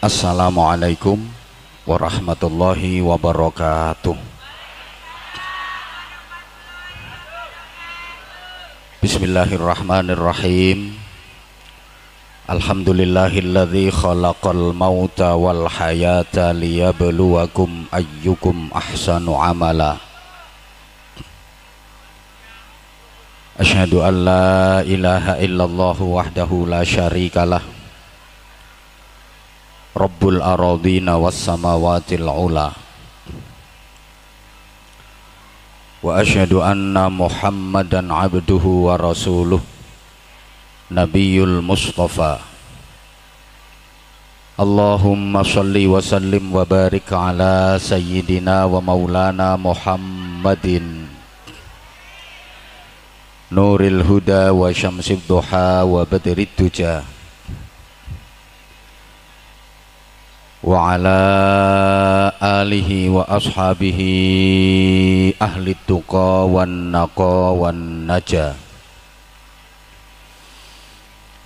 [0.00, 1.20] Assalamualaikum
[1.84, 4.16] warahmatullahi wabarakatuh.
[9.04, 10.96] Bismillahirrahmanirrahim.
[12.48, 20.00] Alhamdulillahilladzi khalaqal mauta wal hayata liyabluwakum ayyukum ahsanu amala.
[23.60, 27.79] Asyhadu an la ilaha illallah wahdahu la syarikalah
[29.90, 32.70] Rabbul aradina was samawatil ula.
[35.98, 39.58] Wa asyhadu anna Muhammadan abduhu wa rasuluh
[40.94, 42.38] Nabiyul Mustafa.
[44.54, 51.10] Allahumma salli wa sallim wa barik ala sayyidina wa maulana Muhammadin.
[53.50, 57.02] Nuril huda wa syamsid duha wa badrid duja
[60.65, 61.19] وعلى
[62.41, 63.99] آله وأصحابه
[65.41, 68.47] أهل التقى والنقى والنجا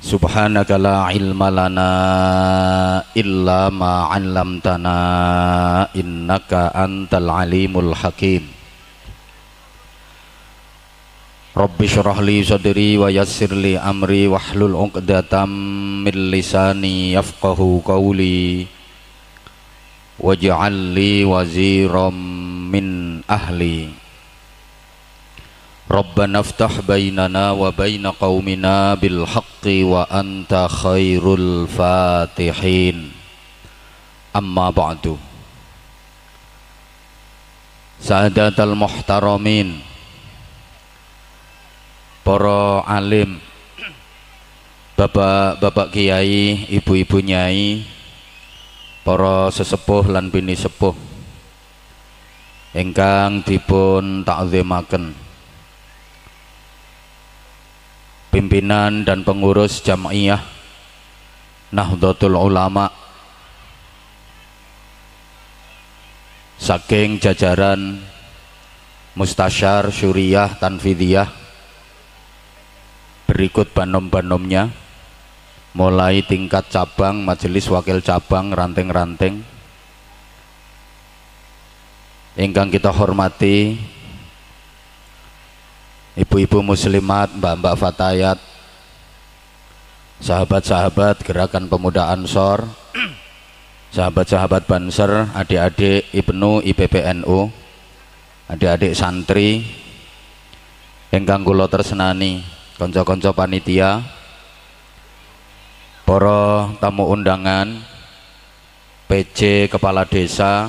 [0.02, 1.92] سبحانك لا علم لنا
[3.18, 4.98] إلا ما علمتنا
[5.95, 6.52] إنك
[6.86, 8.44] أنت العليم الحكيم
[11.58, 18.66] رب اشرح لي صدري ويسر لي أمري واحلل عقدة من لساني يفقه قولي
[20.19, 22.15] waj'al li waziram
[22.70, 23.91] min ahli.
[25.84, 33.12] Rabbana aftah bainana wa baina qaumina bil haqqi wa anta khairul fatihin.
[34.35, 35.20] Amma ba'du.
[38.01, 39.79] Sa'adatal muhtaramin.
[42.25, 43.39] Para alim.
[44.95, 47.94] Bapak-bapak kiai, ibu-ibu nyai
[49.05, 50.97] para sesepuh lan bini sepuh
[52.75, 55.15] ingkang dipun takzimaken.
[58.35, 60.43] Pimpinan dan pengurus jamaiyah
[61.70, 62.91] Nahdlatul Ulama
[66.59, 68.03] saking jajaran
[69.14, 71.31] Mustasyar Syuriyah Tanfidiyah
[73.31, 74.75] berikut banom-banomnya
[75.74, 79.42] mulai tingkat cabang, majelis wakil cabang, ranting-ranting.
[82.39, 83.79] Ingkang kita hormati
[86.14, 88.39] ibu-ibu muslimat, mbak-mbak fatayat,
[90.23, 92.70] sahabat-sahabat gerakan pemuda Ansor,
[93.95, 97.51] sahabat-sahabat Banser, adik-adik Ibnu IPPNU,
[98.46, 99.67] adik-adik santri,
[101.11, 102.46] ingkang kula tersenani,
[102.79, 104.02] konco-konco panitia,
[106.05, 107.81] para tamu undangan
[109.09, 110.69] PJ kepala desa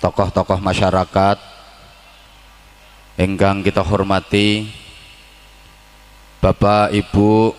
[0.00, 1.36] tokoh-tokoh masyarakat
[3.20, 4.72] enggang kita hormati
[6.40, 7.52] Bapak Ibu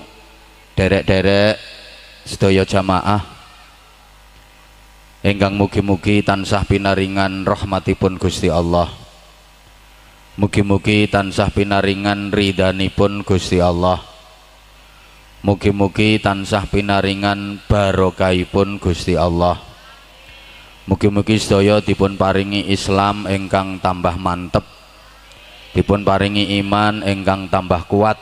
[0.74, 1.62] derek-derek
[2.26, 3.22] sedaya jamaah
[5.22, 8.90] enggang mugi-mugi tansah pinaringan rahmatipun Gusti Allah.
[10.40, 14.19] Mugi-mugi tansah pinaringan ridhanipun Gusti Allah
[15.40, 19.56] Mugi-mugi tansah pinaringan barokahipun Gusti Allah.
[20.84, 24.68] Mugi-mugi sedaya dipun paringi Islam ingkang tambah mantep.
[25.72, 28.20] Dipun paringi iman ingkang tambah kuat.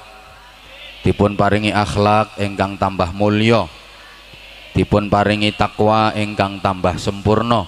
[1.01, 3.65] Dipun paringi akhlak ingkang tambah mulya.
[4.77, 7.65] Dipun paringi takwa ingkang tambah sempurna.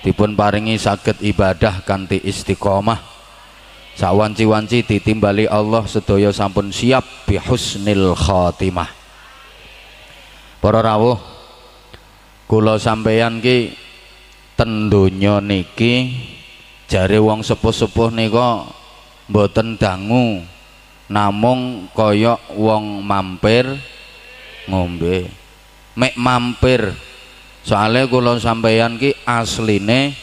[0.00, 3.17] Dipun paringi saged ibadah kanthi istiqomah
[3.98, 8.86] sawanci-wanci ditimbali Allah sedaya sampun siap bihusnil khatimah.
[10.62, 11.18] Para rawuh
[12.46, 13.74] kula sampeyan ki
[14.54, 16.14] tendonya niki
[16.86, 18.70] jare wong sepuh-sepuh nika
[19.26, 20.46] mboten dangu
[21.10, 23.66] namung kaya wong mampir
[24.70, 25.26] ngombe.
[25.98, 26.94] Mek mampir
[27.66, 30.14] soalnya kula sampeyan ki asline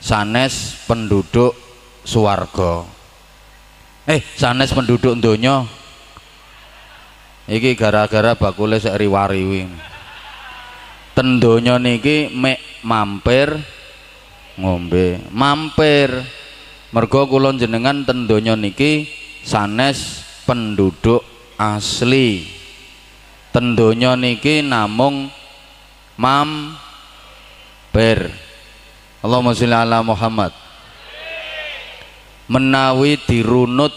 [0.00, 1.67] sanes penduduk
[2.08, 2.88] suwarga.
[4.08, 5.68] Eh sanes penduduk donya.
[7.44, 9.68] Iki gara-gara bakule sek riwariwi.
[11.12, 13.52] Tendonya niki mek mampir
[14.56, 15.20] ngombe.
[15.28, 16.24] Mampir.
[16.88, 19.04] Mergo kula jenengan tendonya niki
[19.44, 21.20] sanes penduduk
[21.60, 22.48] asli.
[23.52, 25.28] Tendonya niki namung
[26.16, 26.72] mampir.
[29.20, 30.67] Allahumma sholli ala Muhammad
[32.48, 33.92] menawi dirunut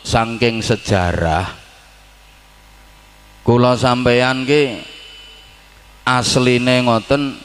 [0.00, 1.44] saking sejarah
[3.44, 4.80] kula sampeyan ki
[6.08, 7.36] asline ngoten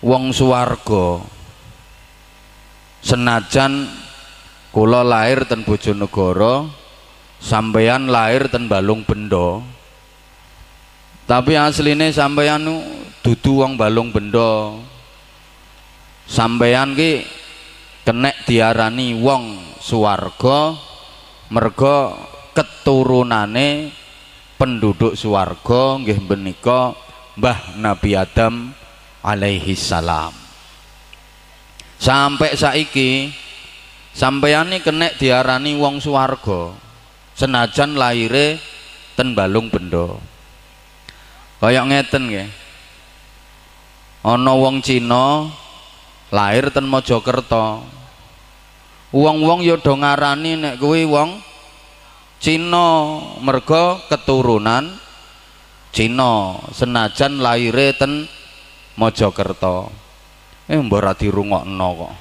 [0.00, 1.22] wong suwarga
[3.04, 3.86] senajan
[4.72, 6.72] kula lahir ten Bojonegoro
[7.38, 9.60] sampeyan lahir ten Balung Bendo
[11.28, 12.64] tapi asline sampeyan
[13.20, 14.80] dudu wong Balung Bendo
[16.24, 17.37] sampeyan ki
[18.08, 20.72] kenek diarani wong suwarga
[21.52, 22.16] merga
[22.56, 23.92] keturunane
[24.56, 26.96] penduduk suwarga nggih menika
[27.36, 28.72] Mbah Nabi Adam
[29.20, 30.32] alaihi salam.
[32.00, 33.28] Sampai saiki
[34.16, 36.72] sampeyan kenek diarani wong suwarga
[37.36, 38.56] senajan lahire
[39.20, 40.16] ten balung bendo
[41.60, 42.48] kaya ngeten nggih.
[44.24, 45.52] Ana wong Cina
[46.32, 47.97] lahir ten Mojokerto
[49.12, 51.40] wong-wong ya do ngarani nek kuwi wong
[52.38, 54.94] Cina merga keturunan
[55.90, 58.30] Cina senajan lahire ten
[58.98, 59.94] Mojokerto.
[60.66, 62.14] Eh mbok ora dirungokno kok.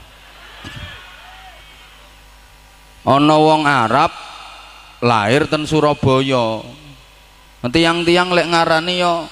[3.06, 4.14] Ana wong Arab
[5.02, 6.62] lahir ten Surabaya.
[7.68, 9.26] Tiang-tiang lek ngarani yo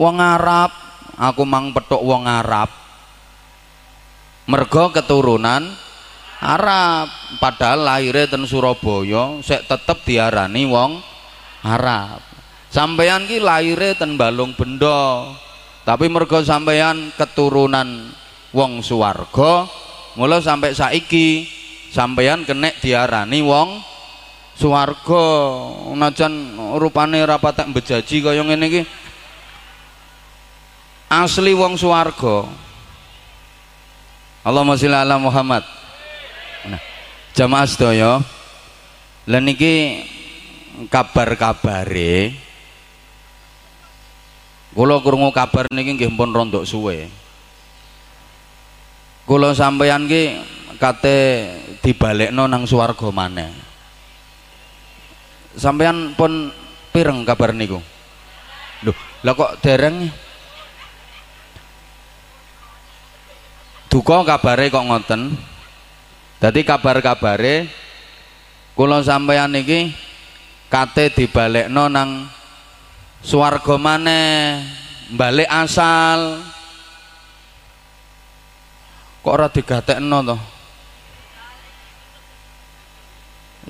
[0.00, 0.72] wong Arab
[1.16, 2.72] aku mang petuk wong Arab.
[4.48, 5.87] Mergo keturunan
[6.38, 7.10] Arab.
[7.42, 11.02] Padahal lahirnya ten Surabaya sek tetep diarani wong
[11.66, 12.22] Arab.
[12.70, 15.34] Sampeyan ki lahirnya ten Balung Bendo
[15.82, 18.12] tapi mergo sampeyan keturunan
[18.52, 19.64] wong suwarga
[20.20, 21.48] mula sampai saiki
[21.90, 23.82] sampeyan kenek diarani wong
[24.54, 25.26] suwarga.
[25.98, 28.82] Najan rupane rapatek bejaji kaya ngene iki.
[31.08, 32.46] Asli wong suwarga.
[34.46, 35.77] Allahumma sholli ala Muhammad
[37.36, 38.20] jamaah sedaya
[39.28, 39.44] lan
[40.88, 42.48] kabar-kabare
[44.78, 47.10] Kula krungu kabar niki nggih pun rondok suwe.
[49.26, 50.38] Kula sampeyan ki
[50.78, 51.18] kate
[51.82, 53.50] dibalekno nang swarga maneh.
[55.58, 56.54] Sampeyan pun
[56.94, 57.82] pireng kabar niku?
[58.86, 58.94] Loh,
[59.26, 60.06] lah kok dereng?
[63.90, 65.34] Duka kabare kok ngoten.
[66.38, 67.66] Dadi kabar-kabare
[68.78, 69.90] kula sampeyan niki
[70.70, 72.30] kate dibalekno nang
[73.18, 74.62] swarga maneh
[75.18, 76.38] balik asal.
[79.18, 80.36] Kok ora digatekno to?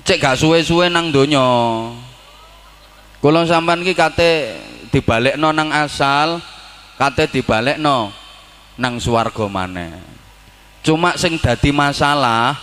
[0.04, 1.48] Cek gak suwe-suwe nang donya.
[3.24, 4.60] Kula sampean ki kate
[4.92, 6.36] dibalekno nang asal
[7.00, 8.12] kate dibalekno
[8.76, 10.17] nang swarga maneh
[10.88, 12.56] cuma sing dadi masalah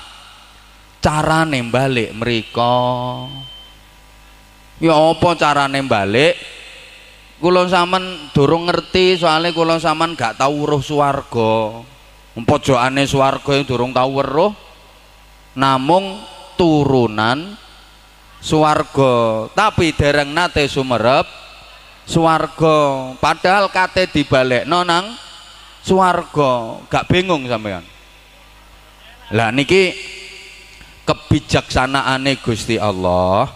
[0.98, 2.74] carane balik mereka
[4.82, 6.34] ya apa carane balik
[7.38, 11.86] kula sampean durung ngerti soalnya kula sampean gak tau weruh swarga.
[12.36, 14.52] Pojokane swarga durung tau weruh.
[15.54, 16.20] Namung
[16.60, 17.54] turunan
[18.42, 19.46] swarga.
[19.52, 21.28] Tapi dereng nate sumerep
[22.08, 23.14] swarga.
[23.20, 25.14] Padahal kate dibalekno nang
[25.86, 26.82] swarga.
[26.90, 27.95] Gak bingung sampean
[29.34, 29.96] lah niki
[31.06, 33.50] kebijaksanaane Gusti Allah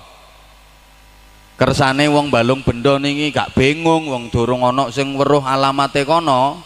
[1.60, 6.66] kersane wong balung bendo niki gak bingung wong durung ana sing weruh alamate kono.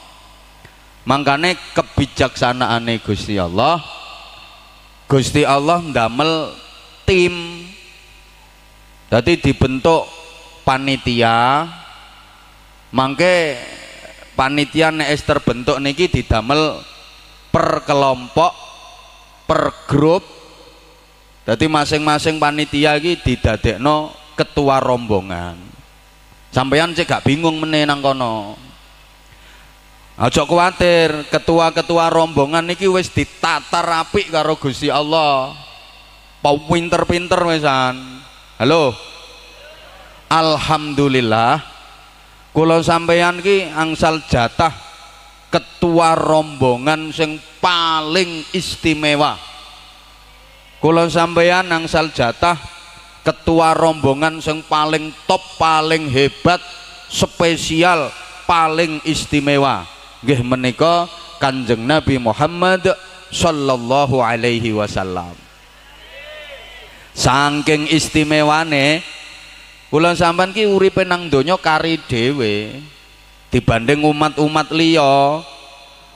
[1.04, 3.84] Mangkane kebijaksanaane Gusti Allah
[5.10, 6.56] Gusti Allah ndamel
[7.04, 7.68] tim.
[9.12, 10.08] Jadi dibentuk
[10.64, 11.68] panitia.
[12.94, 13.58] Mangke
[14.38, 16.80] panitia nek terbentuk niki didamel
[17.52, 18.63] per kelompok
[19.44, 20.24] per grup
[21.44, 25.60] jadi masing-masing panitia iki didadekno ketua rombongan.
[26.56, 28.56] Sampeyan cek gak bingung meneh nang kono.
[30.16, 35.52] Aja kuatir ketua-ketua rombongan niki wis ditata rapi karo Gusti Allah.
[36.44, 38.24] Pinter-pinter wesan.
[38.56, 38.96] Halo?
[40.32, 41.60] Alhamdulillah.
[42.56, 44.72] Kula sampeyan ki angsal jatah
[45.54, 49.38] ketua rombongan sing paling istimewa.
[50.82, 52.58] Kula sampeyan angsal jatah
[53.22, 56.58] ketua rombongan yang paling top paling hebat
[57.06, 58.10] spesial
[58.50, 59.86] paling istimewa.
[60.26, 61.06] Nggih menika
[61.38, 62.90] Kanjeng Nabi Muhammad
[63.30, 65.38] sallallahu alaihi wasallam.
[67.14, 69.06] Saking istimewane
[69.94, 72.82] kula sampean ki uripe nang donya kari dhewe
[73.54, 75.46] dibanding umat-umat liya.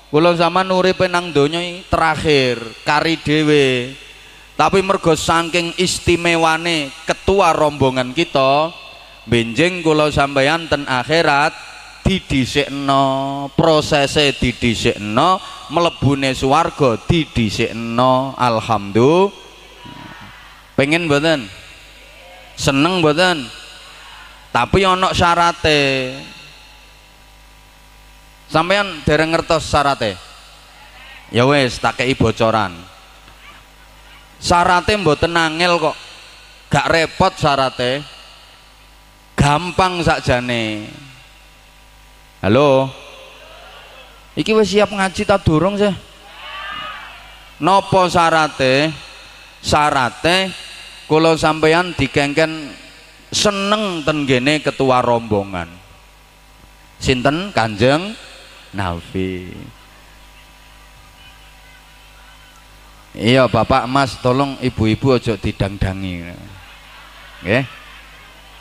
[0.09, 3.93] Kula sampean uripe nang donya terakhir kari dhewe.
[4.57, 8.73] Tapi mergo saking istimewane ketua rombongan kita
[9.29, 11.53] benjing kula sampeyan ten akhirat
[12.01, 13.03] didhisikno
[13.53, 15.37] prosese didhisikno
[15.69, 18.33] mlebune swarga didhisikno.
[18.33, 19.45] Alhamdulillah.
[20.73, 21.45] Pengen mboten?
[22.57, 23.45] Seneng mboten?
[24.49, 26.13] Tapi ana syarate
[28.47, 30.15] sampean dereng ngertos syarate?
[31.31, 32.71] Ya wis tak kei bocoran.
[34.39, 35.97] Syarate mboten angel kok.
[36.71, 38.03] Gak repot syarate.
[39.35, 40.87] Gampang sakjane.
[42.41, 42.87] Halo?
[44.37, 45.91] Iki wis siap ngaji tak durung sih?
[47.59, 48.93] Nopo syarate?
[49.59, 50.53] Syarate
[51.09, 52.71] kalau sampeyan dikengken
[53.33, 55.67] seneng tenggene ketua rombongan.
[57.01, 57.51] Sinten?
[57.51, 58.15] Kanjeng
[58.77, 59.49] Nabi
[63.17, 66.29] iya bapak mas tolong ibu-ibu ojo didang-dangi
[67.41, 67.65] nggih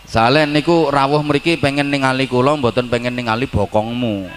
[0.07, 4.31] Soalnya niku rawuh mriki pengen ningali kula mboten pengen ningali bokongmu.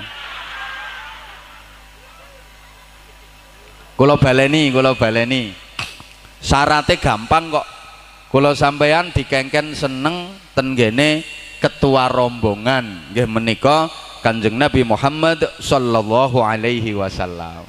[3.93, 5.53] Kula baleni, kula baleni.
[6.41, 7.67] Syaratnya gampang kok.
[8.33, 11.21] Kula sampean dikengken seneng tenggene
[11.61, 17.63] ketua rombongan nggih menika Kanjeng Nabi Muhammad sallallahu alaihi wasallam.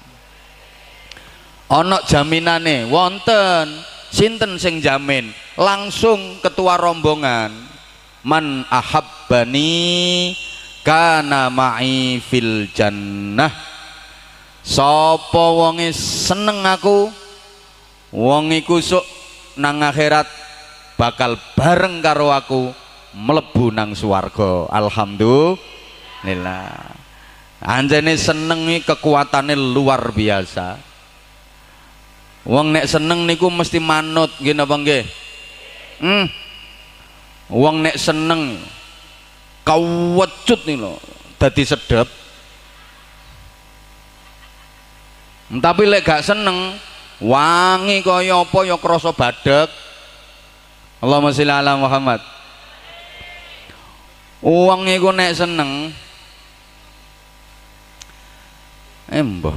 [1.71, 3.71] Ana jaminane wonten
[4.11, 5.31] sinten sing jamin?
[5.55, 7.55] Langsung ketua rombongan
[8.27, 10.35] man ahabbani
[10.83, 13.55] kana ma'i fil jannah.
[14.67, 17.09] Sapa wonge seneng aku?
[18.11, 19.07] Wong iku sok
[19.55, 20.27] nang akhirat
[20.99, 22.75] bakal bareng karo aku
[23.15, 24.67] mlebu nang swarga.
[24.75, 25.80] Alhamdulillah
[27.61, 30.77] anjene seneng kekuatannya luar biasa
[32.45, 35.05] wong nek seneng niku mesti manut nggih napa nggih
[36.01, 36.51] hmm
[37.51, 38.63] Wong nek seneng
[39.67, 41.03] kawecut nih lo,
[41.35, 42.07] dadi sedep.
[45.51, 46.79] Tapi lek gak seneng,
[47.19, 49.67] wangi kaya apa ya krasa badhek.
[51.03, 52.23] Allahumma sholli ala Muhammad.
[54.47, 55.91] Wong iku nek seneng
[59.11, 59.53] embo.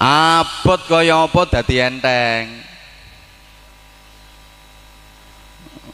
[0.00, 2.70] Abot kaya apa dadi enteng.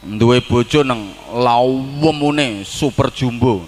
[0.07, 3.67] duwe bojo nang lawemune super jumbo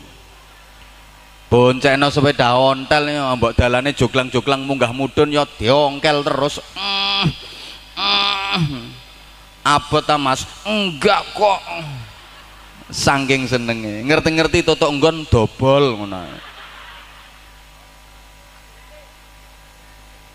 [1.51, 7.27] bonceno sepeda ontel ya mbok dalane joglang-joglang munggah mudun ya diongkel terus mm,
[8.00, 8.86] mm.
[9.67, 11.59] apa ta mas enggak kok
[12.88, 16.24] saking senenge ngerti-ngerti totok nggon dobol ngono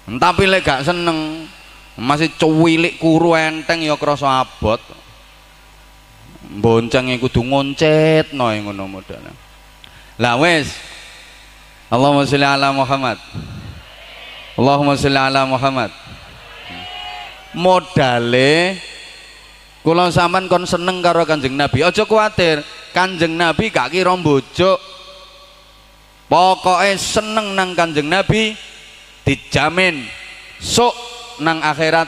[0.04, 1.48] tapi lek gak seneng
[1.96, 4.80] masih cuwilik kuru enteng ya krasa abot.
[6.44, 9.32] Bonceng yang kudu ngoncet no ngono modalnya.
[10.20, 10.76] Lah wes
[11.88, 13.16] Allahumma sholli ala Muhammad.
[14.60, 15.88] Allahumma sholli ala Muhammad.
[17.56, 18.76] Modale
[19.80, 21.80] kula sampean kon seneng karo Kanjeng Nabi.
[21.80, 22.60] Aja kuatir
[22.92, 24.76] Kanjeng Nabi gak kira bojo
[26.28, 28.54] pokoknya seneng nang Kanjeng Nabi
[29.24, 30.04] dijamin
[30.60, 30.94] sok
[31.40, 32.06] nang akhirat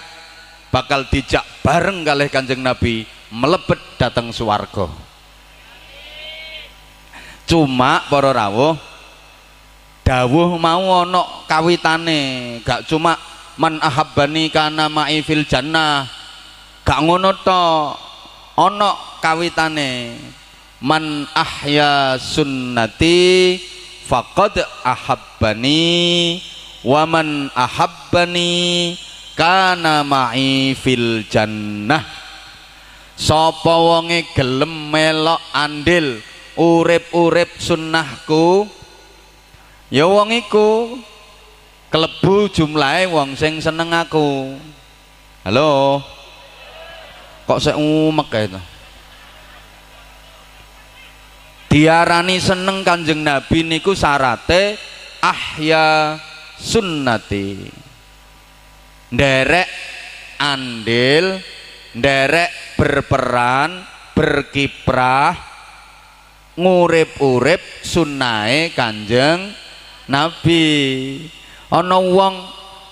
[0.71, 4.93] bakal dijak bareng kalih Kanjeng Nabi melebet datang suwargo
[7.49, 8.77] cuma para rawuh
[10.07, 12.21] dawuh mau ono kawitane
[12.63, 13.19] gak cuma
[13.57, 16.07] man ahabbani kana ma'i fil jannah
[16.87, 17.65] gak ngono to
[18.61, 20.15] ono kawitane
[20.85, 23.59] man ahya sunnati
[24.07, 26.39] faqad ahabbani
[26.87, 28.95] wa man ahabbani
[29.35, 32.07] kana ma'i fil jannah.
[33.19, 36.23] Sapa wonge gelem melok andil
[36.55, 38.71] urip-urip sunnahku?
[39.91, 41.01] Ya wong iku
[41.91, 44.55] kelebu jumlahe wong sing seneng aku.
[45.43, 46.03] Halo?
[47.47, 48.61] Kok saya umek itu
[51.77, 54.81] diarani seneng kanjeng nabi niku syarate
[55.21, 56.17] ahya
[56.59, 57.69] sunnati.
[59.13, 59.69] Nderek
[60.41, 61.41] andil
[61.97, 65.33] nderek berperan berkiprah
[66.57, 69.53] ngurip-urip sunnahe kanjeng
[70.09, 70.65] nabi.
[71.69, 72.35] Ana wong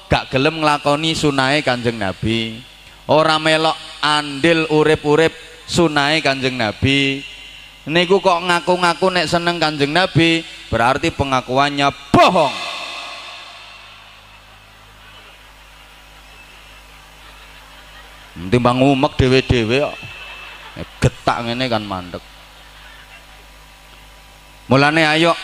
[0.09, 2.61] gak gelem nglakoni sunnahe kanjeng nabi.
[3.09, 5.33] Ora melok andil urip-urip
[5.65, 7.25] sunnahe kanjeng nabi.
[7.85, 10.41] Niku kok ngaku-ngaku nek seneng kanjeng nabi
[10.73, 12.57] berarti pengakuannya bohong
[18.35, 19.97] timbang umek dhewe-dhewe kok
[20.99, 22.23] getak ngene kan mandek
[24.67, 25.35] mulane ayo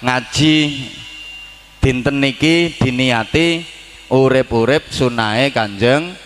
[0.00, 0.54] ngaji
[1.84, 3.60] dinten niki diniati
[4.08, 6.16] urip-urip sunahe Kanjeng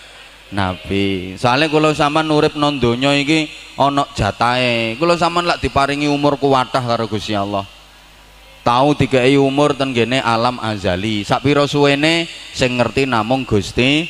[0.49, 1.37] Nabi.
[1.37, 4.97] Soalnya kalau sama urip non donya iki ana jatahe.
[4.97, 7.69] Kalau sama lak diparingi umur kuwatah karo Gusti Allah.
[8.65, 11.25] Tahu dikai umur ten alam azali.
[11.25, 14.09] Sak pira suwene sing ngerti namung Gusti.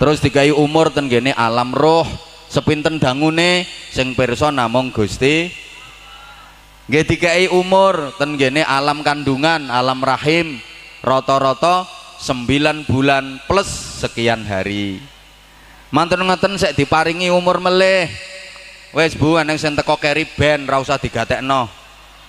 [0.00, 2.06] Terus dikai umur ten gene alam roh.
[2.52, 5.48] Sepinten dangune sing pirsa namung Gusti.
[6.88, 10.60] Nggih dikai umur ten gene alam kandungan, alam rahim.
[11.02, 11.88] Rata-rata
[12.22, 13.66] 9 bulan plus
[13.98, 15.02] sekian hari
[15.90, 18.06] mantan ngeten saya diparingi umur meleh
[18.94, 21.66] wes bu aneh sing teko keri ben ra usah digatekno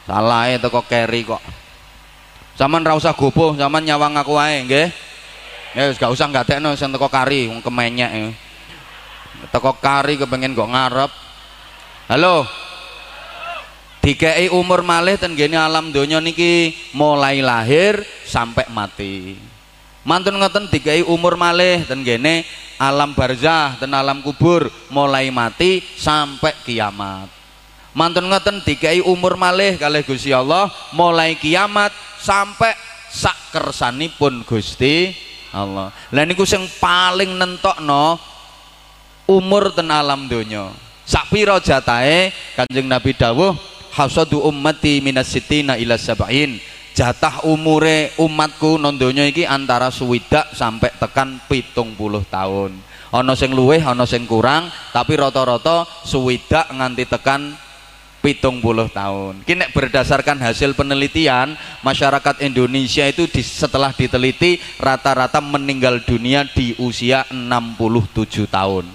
[0.09, 1.45] salah teko keri kok
[2.57, 4.89] zaman ra usah gopoh zaman nyawang aku ae nggih
[5.73, 8.25] ya gak usah gatekno sing teko kari wong kemenyek e.
[9.49, 11.11] teko kari kepengen kok ngarep.
[12.07, 12.45] Halo?
[14.03, 19.39] Dikei umur malih ten gene alam donya niki mulai lahir sampai mati.
[20.03, 22.43] Mantun ngoten dikai umur malih ten gene
[22.75, 27.31] alam barzah dan alam kubur mulai mati sampai kiamat.
[27.95, 32.75] Mantun ngoten dikai umur malih kalih Gusti Allah mulai kiamat sampai
[33.07, 33.55] sak
[34.19, 35.15] pun Gusti
[35.53, 35.93] Allah.
[36.09, 38.17] Lah niku sing paling nentokno
[39.29, 40.73] umur ten alam donya.
[41.05, 43.53] Sak pira jatahe Kanjeng Nabi dawuh
[43.93, 46.57] hasadu ummati minas sitina ila sab'in.
[46.93, 52.73] Jatah umure umatku nondonya iki antara suwidak sampai tekan pitung puluh tahun.
[53.13, 57.53] Ono sing luweh ono sing kurang tapi rata-rata suwidak nganti tekan
[58.23, 65.99] pitung puluh tahun kini berdasarkan hasil penelitian masyarakat Indonesia itu di, setelah diteliti rata-rata meninggal
[66.07, 68.87] dunia di usia 67 tahun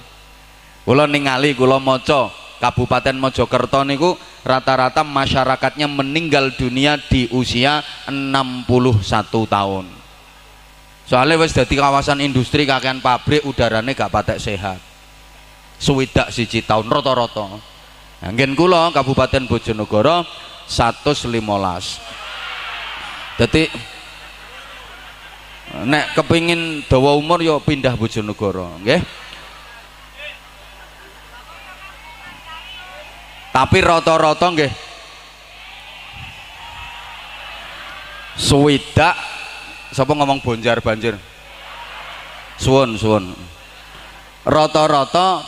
[0.88, 8.66] kula ningali kula maca Kabupaten Mojokerto niku rata-rata masyarakatnya meninggal dunia di usia 61
[9.47, 9.87] tahun.
[11.07, 14.83] Soalnya wis dadi kawasan industri kakean pabrik udaranya gak patek sehat.
[15.79, 17.77] Suwidak siji tahun rata-rata.
[18.18, 20.26] Ngen kula Kabupaten Bojonegoro
[20.66, 21.31] 115.
[23.38, 23.70] Jadi
[25.87, 29.28] nek kepingin dawa umur yo pindah Bojonegoro, nggih.
[33.59, 34.70] tapi rata-rata nggih
[38.38, 39.18] suwidak
[39.90, 41.18] sapa ngomong bonjar banjir
[42.54, 43.35] suwun suwun
[44.46, 45.42] rata-rata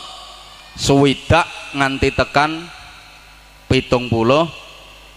[0.75, 2.67] suwidak nganti tekan
[3.71, 4.47] pitung puluh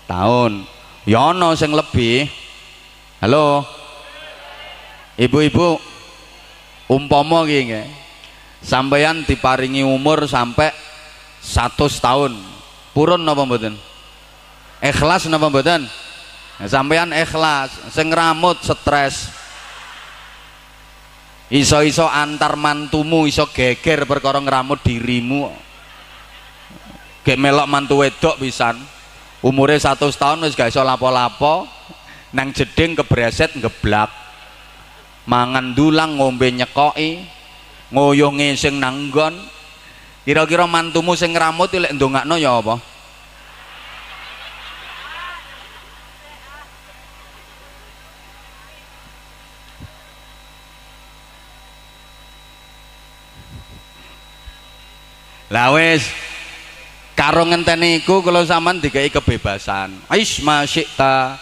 [0.06, 0.64] tahun.
[1.04, 2.30] Ya ana sing lebih.
[3.20, 3.64] Halo?
[5.14, 5.78] Ibu-ibu
[6.90, 7.86] umpama gini
[8.64, 10.72] sampeyan diparingi umur sampai
[11.44, 12.32] 100 tahun.
[12.96, 13.76] Purun napa mboten?
[14.80, 15.86] Ikhlas napa mboten?
[16.54, 19.28] Nah, sampean ikhlas sing rambut stres.
[21.52, 25.52] Iso-iso antar mantumu iso geger perkara ngramut dirimu
[27.24, 28.78] gek melok mantu wedok pisan.
[29.44, 31.66] Umure 100 tahun wis gak iso lapo-lapo.
[32.30, 34.12] Nang jeding kebreset ngeblak.
[35.24, 37.24] Mangan dulang ngombe nyekoki.
[37.90, 39.54] Ngoyo ngising nanggon
[40.24, 42.80] Kira-kira mantumu sing ngramut lek ndongakno ya apa?
[55.52, 56.08] Lah wis
[57.14, 59.94] karo ngenteni iku kula sampean dikai kebebasan.
[60.10, 61.38] Ais masyikta.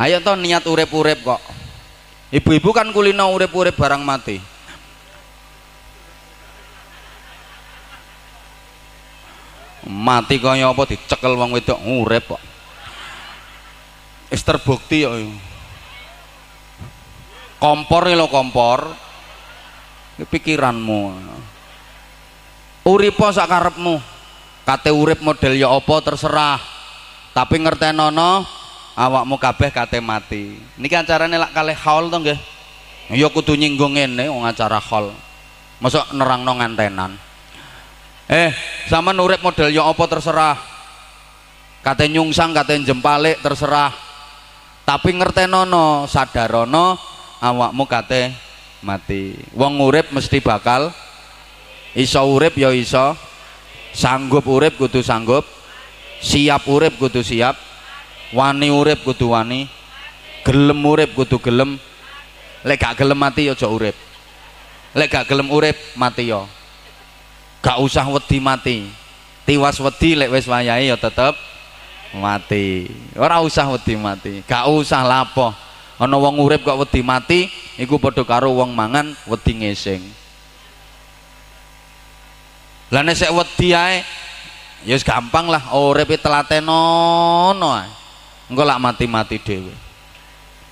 [0.00, 1.42] Ayo to niat urip-urip kok.
[2.32, 4.60] Ibu-ibu kan kulino urip-urip barang mati.
[9.90, 12.42] mati kaya apa dicekel wong wedok urip kok
[14.30, 15.10] wis terbukti ya
[17.56, 18.92] kompor lho kompor
[20.20, 21.16] pikiranmu
[22.84, 23.96] uripo sak karepmu
[24.70, 26.62] kate urip model ya apa terserah.
[27.34, 28.46] Tapi ngertenono
[28.94, 30.54] awakmu kabeh kate mati.
[30.78, 32.38] Niki acarane lak kalih haul to nggih?
[33.10, 35.10] Ya kudu nyinggung ngene wong acara haul.
[35.82, 37.18] Mosok nerangno ngantenan.
[38.30, 38.54] Eh
[38.86, 40.54] sama nurip model yang apa terserah.
[41.82, 43.90] Kata nyungsang kata jempalik terserah.
[44.86, 46.94] Tapi ngertenono sadarono
[47.42, 48.30] awakmu kate
[48.86, 49.34] mati.
[49.50, 50.94] Wong urip mesti bakal
[51.98, 53.29] iso urip ya iso
[53.94, 55.46] sanggup urip kudu sanggup.
[56.20, 57.56] Siap urip kudu siap.
[58.34, 59.66] Wani urip kudu wani.
[60.46, 61.76] Gelem urip kudu gelem.
[62.64, 63.96] Lek gak gelem mati ya aja urip.
[64.92, 66.44] Lek gak gelem urip mati ya.
[67.64, 68.88] Gak usah wedi mati.
[69.48, 71.34] Tiwas wedi lek wis wayahe ya tetep
[72.14, 72.88] mati.
[73.16, 74.44] Ora usah wedi mati.
[74.44, 75.52] Gak usah lapo
[76.00, 80.00] ana wong urip kok wedi mati iku padha karo wong mangan wedi ngesing
[82.90, 84.02] lah nek sik wedi ae
[84.82, 87.88] ya gampang lah urip telatenono ae.
[88.50, 89.70] Engko lak mati-mati dhewe.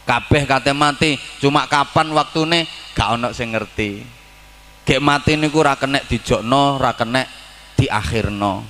[0.03, 4.03] Kabeh kate mati cuma kapan waktune gak ono sing ngerti.
[4.83, 7.29] Gek mati niku ora kenek dijokno ora kenek
[7.79, 8.67] diakhirno.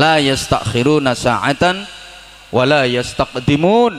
[0.00, 1.84] La yastakhiruna sa'atan
[2.48, 3.94] wala yastaqdimun.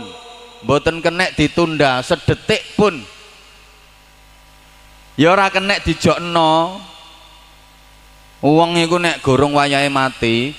[0.66, 2.98] Mboten kenek ditunda sedetik pun.
[5.20, 6.82] Ya ora kenek dijokno
[8.46, 10.54] Uang iku nek gorong wayahe mati,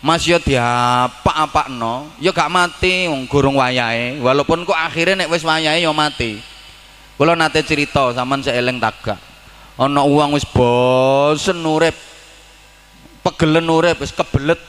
[0.00, 5.84] Mas yo diapak-apakno, yo gak mati wong gorong wayahe, walaupun kok akhirnya nek wis wayahe
[5.84, 6.40] yo mati.
[7.16, 9.20] Kula nate cerita sampean seeleng tagak.
[9.76, 11.96] Ana uang wis bosen urip.
[13.20, 14.60] Pegelen urip wis kebelet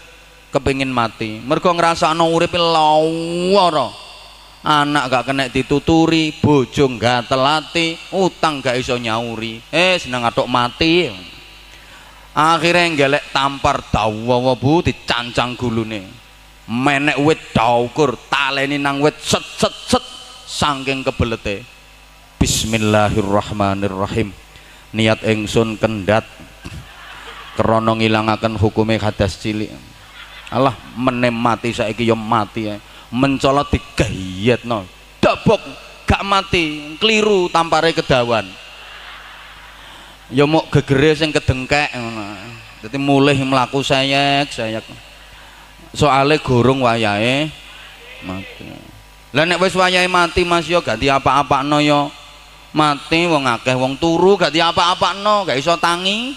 [0.51, 1.39] kepingin mati.
[1.43, 3.93] Mergo ngrasakno uripe lara.
[4.67, 9.63] Anak gak kena dituturi, bojo gak telati, utang gak iso nyauri.
[9.71, 11.13] Eh seneng atok mati
[12.37, 16.05] akhirnya ngelek tampar dawa bu dicancang gulune.
[16.69, 20.05] Menek wit daukur taleni nang wit set set set
[20.45, 21.65] sangking kebelete.
[22.37, 24.29] Bismillahirrahmanirrahim.
[24.93, 26.29] Niat engsun kendat
[27.57, 29.73] krono ngilangaken hukume hadas cilik.
[30.53, 32.79] Allah menem mati saiki yo mati ya
[33.11, 34.85] mencolot digayetno
[35.17, 35.59] dabok
[36.05, 36.95] gak mati.
[37.01, 38.66] Keliru tampare kedawan
[40.31, 42.25] ya mau gegere sing kedengkek ngono.
[42.83, 44.85] Dadi mulih mlaku sayek sayek.
[45.95, 47.49] Soale gorong wayahe
[48.27, 48.63] mati.
[49.33, 52.11] Lah nek wis wayahe mati Mas yo gak diapa-apakno yo.
[52.75, 56.35] Mati wong akeh wong turu gak diapa-apakno, gak iso tangi.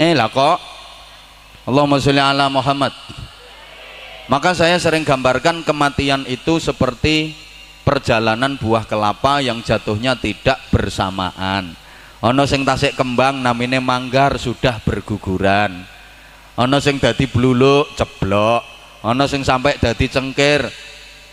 [0.00, 0.56] Eh lah kok
[1.68, 2.94] Allahumma sholli ala Muhammad.
[4.30, 7.36] Maka saya sering gambarkan kematian itu seperti
[7.82, 11.81] perjalanan buah kelapa yang jatuhnya tidak bersamaan
[12.22, 15.82] ana sing tasik kembang namine manggar sudah berguguran.
[16.54, 18.62] Ana sing dadi bluluk ceblok.
[19.02, 20.70] Ana sing sampai dadi cengkir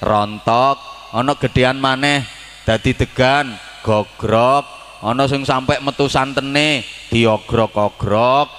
[0.01, 0.81] rontok.
[1.13, 2.25] Ana gedean maneh
[2.65, 3.53] dadi degan
[3.85, 4.65] gogrok.
[5.05, 8.49] Ana sing sampai metu santene diogrok-ogrok.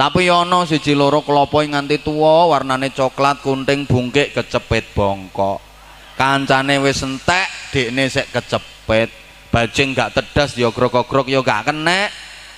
[0.00, 5.60] Tapi ana siji loro klopo nganti tuwa warnane coklat kunting bungkik kecepet bongkok.
[6.16, 9.19] Kancane wis entek dekne sik kecepet
[9.50, 12.06] bajing gak tedas ya grok-grok ya gak kena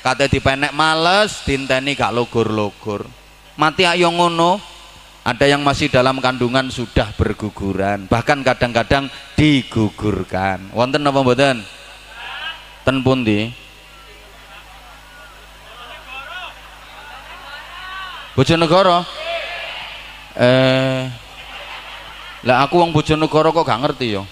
[0.04, 3.08] kate dipenek males dinteni gak logur-logur
[3.56, 4.60] mati ayo ngono.
[5.22, 8.10] Ada yang masih dalam kandungan sudah berguguran.
[8.10, 9.06] Bahkan kadang-kadang
[9.38, 10.74] digugurkan.
[10.74, 11.62] Wonten apa mboten?
[12.82, 13.54] Ten pundi?
[18.34, 19.06] Bojonegoro?
[20.34, 21.06] Eh
[22.42, 24.26] lah aku wong Bojonegoro kok gak ngerti ya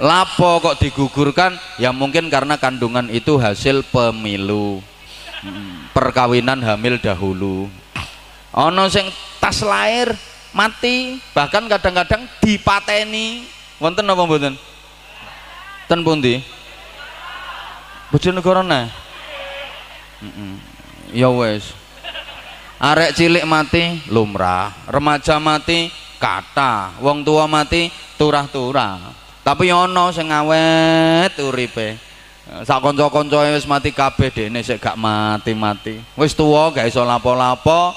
[0.00, 1.56] lapo kok digugurkan?
[1.80, 4.80] Ya mungkin karena kandungan itu hasil pemilu.
[5.92, 7.68] Perkawinan hamil dahulu.
[8.56, 10.16] Ono sing tas lahir
[10.56, 13.44] mati bahkan kadang-kadang dipateni.
[13.76, 14.54] Wonten apa mboten?
[15.86, 16.40] Ten pundi?
[18.08, 18.88] Bojonegoro nah
[21.12, 21.76] ya wes.
[22.80, 24.72] Arek cilik mati lumrah.
[24.88, 26.96] Remaja mati kata.
[27.04, 31.94] Wong tua mati turah-turah tapi ono sing awet uripe.
[32.66, 36.02] Sak kanca-kancae wis mati kabeh dene sik gak mati-mati.
[36.18, 37.94] Wis tuwa gak iso lapo-lapo.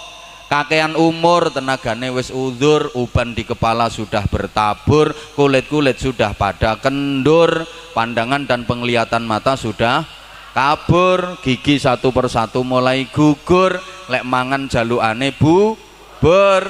[0.49, 8.49] Kakean umur tenagane wis udur uban di kepala sudah bertabur kulit-kulit sudah pada kendur pandangan
[8.49, 10.09] dan penglihatan mata sudah
[10.57, 13.77] kabur gigi satu persatu mulai gugur
[14.09, 15.77] lek mangan jalukane bu
[16.17, 16.65] ber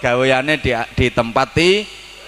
[0.00, 1.52] gaweane di, di tempat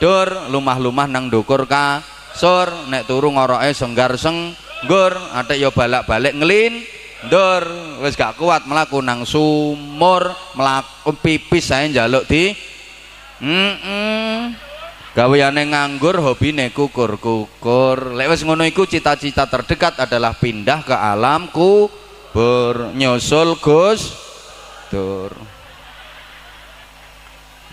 [0.00, 6.80] tidur lumah-lumah nang dukur kasur nek turu ngoroke senggar senggur ada yo balak-balik ngelin.
[7.28, 7.68] Dur
[8.00, 12.56] wis gak kuat melaku nang sumur melaku pipis saya njaluk di.
[13.44, 14.36] Mm -mm.
[15.12, 18.16] gaweane nganggur hobine kukur-kukur.
[18.16, 22.96] Lek wis ngono iku cita-cita terdekat adalah pindah ke alam kubur.
[22.96, 24.16] Nyusul Gus
[24.88, 25.36] Dur.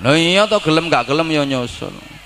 [0.04, 2.17] Nah iya to gelem gak gelem ya nyusul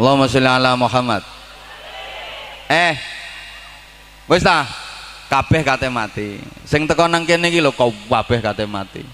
[0.00, 1.20] Allahumma sholli ala Muhammad.
[2.72, 2.96] Eh
[4.24, 4.64] wis ta?
[5.28, 6.40] Kabeh kate mati.
[6.64, 7.68] Sing teko nang kene iki lho
[8.08, 9.04] kabeh kate mati.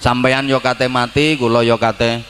[0.00, 2.24] Sampeyan yo kate mati kula yo kate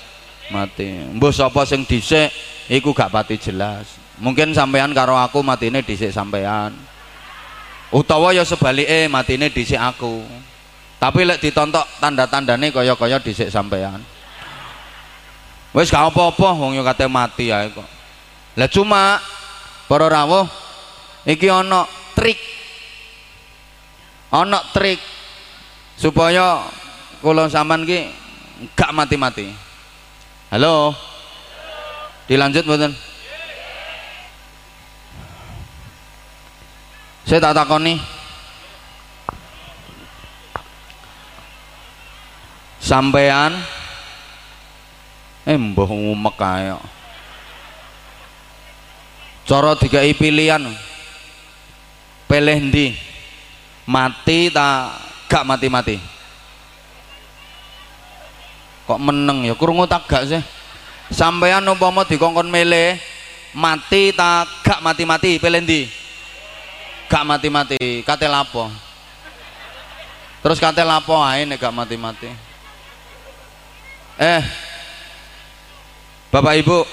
[0.50, 1.06] mati.
[1.14, 2.34] Mbuh sapa sing dhisik
[2.66, 3.86] iku gak pati jelas.
[4.18, 6.74] Mungkin sampeyan karo aku matine dhisik sampeyan.
[7.94, 10.18] Utawa ya sebalike matine dhisik aku.
[10.98, 14.02] Tapi lek ditontok tanda-tandane kaya-kaya dhisik sampean
[15.72, 17.88] wis gak apa-apa wong yo kate mati ae kok.
[18.56, 19.20] Lah cuma
[19.88, 20.44] para rawuh
[21.24, 22.37] iki ana trik.
[24.32, 25.00] Ana trik
[25.96, 26.64] supaya
[27.20, 28.08] kula sampean ki
[28.76, 29.48] gak mati-mati.
[30.52, 30.92] Halo?
[32.28, 32.92] Dilanjut mboten?
[37.24, 37.96] Saya tak takoni.
[42.82, 43.56] Sampean
[45.42, 46.74] eh mbah ngumek kae.
[49.42, 50.62] Cara dikai pilihan.
[52.31, 52.96] Pilih
[53.85, 54.96] mati tak
[55.28, 56.00] gak mati-mati?
[58.88, 59.52] Kok meneng ya?
[59.52, 60.42] Krungu tak gak sih?
[61.12, 62.96] Sampean umpama dikongkon mele
[63.52, 65.37] mati tak gak mati-mati?
[65.37, 65.90] Pilih ndi?
[67.11, 68.00] Gak mati-mati.
[68.07, 68.70] Kate lapo
[70.42, 72.26] terus kate lapo ae gak mati-mati?
[74.18, 74.42] Eh
[76.32, 76.88] Bapak Ibu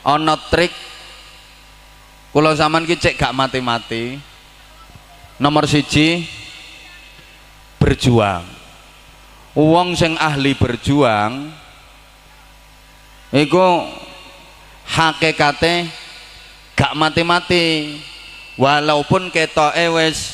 [0.00, 0.72] ana trik.
[2.32, 4.16] Kula zaman ki cek gak mati-mati.
[5.36, 6.24] Nomor siji
[7.76, 8.48] berjuang.
[9.52, 11.52] Uang sing ahli berjuang
[13.28, 13.92] iku
[14.88, 15.92] hakikate
[16.72, 18.00] gak mati-mati.
[18.56, 20.32] Walaupun ketoke wis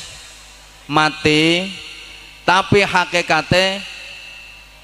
[0.87, 1.67] mati
[2.47, 3.83] tapi hakikate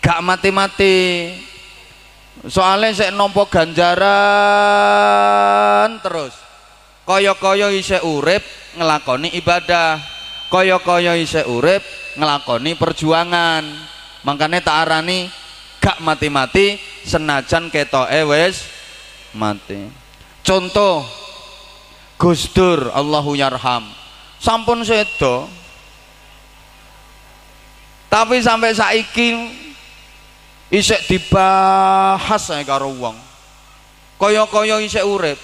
[0.03, 0.95] gak mati-mati
[2.47, 3.99] soalnya saya nompo ganjaran
[5.99, 6.31] terus.
[7.03, 8.45] Koyo-koyo ise urip
[8.77, 9.97] ngelakoni ibadah.
[10.53, 11.81] Koyo-koyo ise urip
[12.15, 13.65] ngelakoni perjuangan.
[14.23, 15.25] Makanya tak arani
[15.81, 18.67] gak mati-mati senajan keto ewes
[19.33, 19.89] mati.
[20.45, 21.01] Contoh
[22.19, 23.87] Gusdur Allahu yarham.
[24.43, 25.47] Sampun sedo.
[28.11, 29.27] Tapi sampai saiki
[30.69, 33.17] isek dibahas saya karo wong.
[34.21, 35.39] Kaya-kaya isek urip.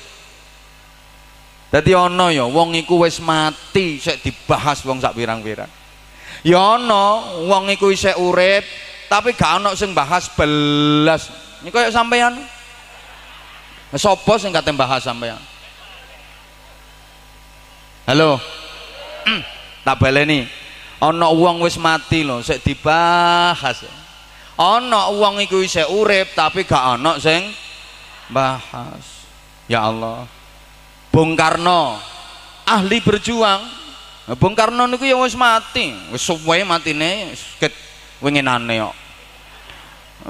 [1.73, 5.69] Dadi ana ya wong iku wis mati isek dibahas wong sak pirang-pirang.
[6.45, 8.63] Ya ana wong iku isek urip
[9.09, 11.29] tapi gak ana sing bahas belas.
[11.65, 12.37] Ini kaya sampean
[13.95, 15.39] sapa sing kate bahas sampean
[18.05, 18.37] halo?
[19.81, 20.45] Tak baleni.
[21.01, 23.85] Ana wong wis mati lho sik dibahas
[24.55, 27.51] ana wong iku isih urip tapi gak ana sing
[28.31, 29.27] bahas
[29.67, 30.25] ya Allah.
[31.11, 31.95] Bung Karno
[32.67, 33.61] ahli berjuang.
[34.35, 35.93] Bung Karno niku ya wis mati.
[36.11, 37.71] Wis suwe matine ket
[38.19, 38.95] winginane kok.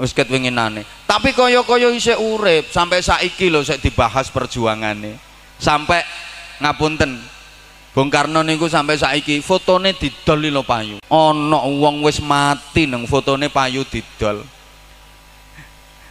[0.02, 0.84] Wis ket winginane.
[1.08, 5.16] Tapi kaya-kaya isih urip sampai saiki lho sik dibahas perjuangane.
[5.56, 6.04] Sampai
[6.60, 7.16] ngapunten
[7.96, 11.00] Bung Karno niku sampai saiki fotone didol lho payu.
[11.08, 14.44] Ana wong wis mati nang fotone payu didol.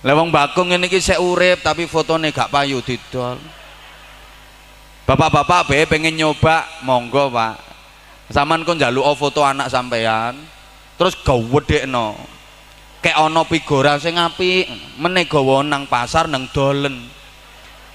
[0.02, 3.38] Lah wong Bakung ngene iki sik urip tapi fotone gak payu didol.
[5.06, 7.62] Bapak-bapak be pengen nyoba, monggo Pak.
[8.34, 10.34] Saman kok njaluk foto anak sampean,
[10.98, 12.18] terus gawedekno.
[13.06, 14.66] Kayak ana figura sing apik,
[14.98, 17.06] meneh gawa nang pasar nang dolen.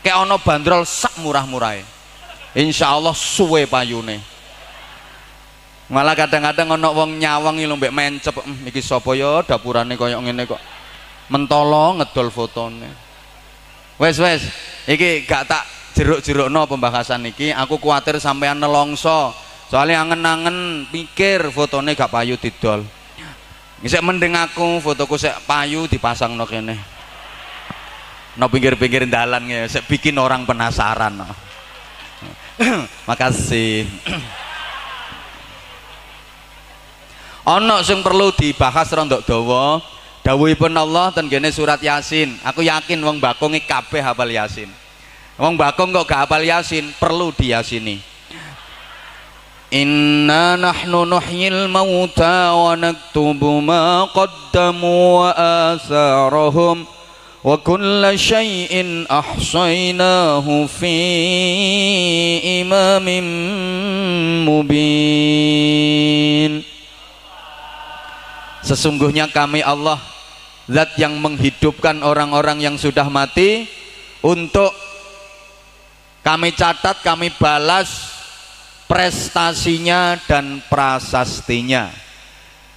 [0.06, 1.82] Kayak ana bandrol sak murah-murahe.
[2.58, 4.18] Insya Allah suwe payune.
[5.90, 8.34] Malah kadang-kadang ono wong nyawang iki mbek mencep
[8.66, 9.42] iki sapa ya?
[9.42, 10.62] Dapurane kaya ngene kok.
[11.30, 12.90] Mentolo ngedol fotone.
[13.98, 14.42] Wes wes.
[14.86, 15.62] Iki gak tak
[15.98, 17.50] jeruk-jerukno pembahasan iki.
[17.54, 19.34] Aku kuatir sampean nelongso.
[19.70, 22.82] Soalnya angen-angen pikir fotone gak payu didol.
[23.82, 26.78] Bisa mending aku fotoku sek payu dipasang no kene.
[28.38, 31.18] No pinggir-pinggir dalan ya sek bikin orang penasaran.
[31.18, 31.49] no.
[33.08, 33.88] Makasih.
[37.48, 39.80] Ono sing perlu dibahas rondok dawa.
[40.20, 42.36] Dawuhipun Allah ten kene surat Yasin.
[42.44, 44.68] Aku yakin wong Bakung iki kabeh hafal Yasin.
[45.40, 48.04] Wong Bakung kok gak hafal Yasin, perlu diyasini.
[49.72, 55.30] Inna nahnu nuhyil mauta wa naktubu ma qaddamu wa
[55.72, 56.84] asarahum
[57.45, 58.73] وكل شيء
[59.05, 60.97] أحصيناه في
[62.65, 63.07] إمام
[64.49, 66.53] مبين
[68.65, 70.01] Sesungguhnya kami Allah
[70.65, 73.69] Zat yang menghidupkan orang-orang yang sudah mati
[74.25, 74.73] Untuk
[76.25, 78.09] kami catat, kami balas
[78.89, 81.93] prestasinya dan prasastinya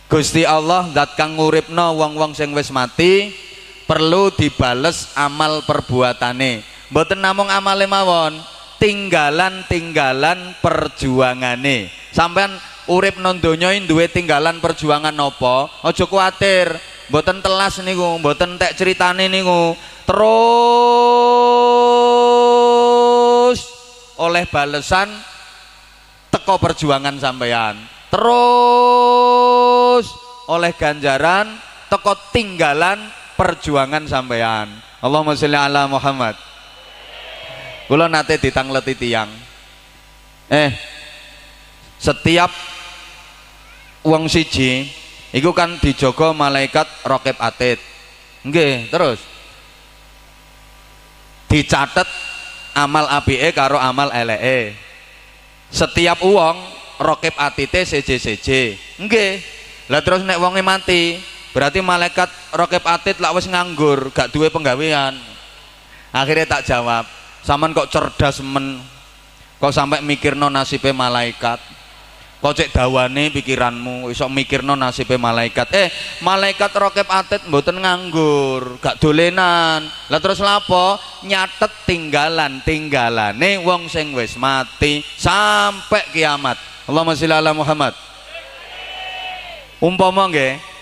[0.08, 3.28] Gusti Allah zat kang nguripno wong-wong sing wis mati
[3.85, 6.63] perlu dibales amal perbuatane.
[6.93, 8.37] Mboten namung amale mawon
[8.77, 11.89] tinggalan-tinggalan perjuangane.
[12.13, 12.59] Sampean
[12.91, 15.71] urip non donya duwe tinggalan perjuangan apa?
[15.87, 16.75] Aja kuwatir
[17.07, 19.73] mboten telas niku mboten tek critane niku.
[20.03, 20.19] Terus
[24.19, 25.09] oleh balesan
[26.27, 27.79] teko perjuangan sampeyan.
[28.11, 30.05] Terus
[30.51, 31.55] oleh ganjaran
[31.87, 32.99] teko tinggalan
[33.35, 34.69] perjuangan sampeyan.
[35.03, 36.35] Allahumma sholli ala Muhammad.
[37.87, 39.27] Kula nate ditangleti tiang
[40.47, 40.71] eh
[41.99, 42.51] setiap
[44.03, 44.87] uang siji
[45.35, 47.79] iku kan dijogo malaikat rokib atid.
[48.43, 49.19] Nggih terus.
[51.51, 52.07] Dicatat
[52.73, 54.73] amal apike karo amal elee
[55.73, 56.57] setiap uang
[57.01, 58.49] rokib atite CJ CJ
[59.01, 59.31] nggih.
[59.89, 61.19] Lah terus nek wonge mati
[61.53, 65.15] berarti malaikat rokib atid lak wis nganggur gak duwe penggawean.
[66.09, 67.05] Akhirnya tak jawab
[67.45, 68.81] saman kok cerdas men?
[69.61, 71.61] Kok sampai mikirno nasibe malaikat?
[72.43, 75.71] Kok cek dawane pikiranmu iso mikirno nasibe malaikat?
[75.71, 75.87] Eh
[76.19, 79.87] malaikat rokep atit mboten nganggur gak dolenan.
[80.11, 86.59] Lah terus lapo nyatet tinggalan tinggalane wong sing wis mati sampai kiamat.
[86.83, 87.95] Allahumma sholli ala Muhammad.
[89.79, 90.72] Umpama nggih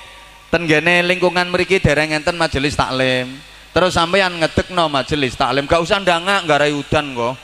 [0.52, 0.68] ten
[1.08, 3.40] lingkungan mriki dereng enten majelis taklim.
[3.72, 5.64] Terus sampeyan ngedekno majelis taklim.
[5.64, 7.40] Gak usah ndangak nggarai udan kok.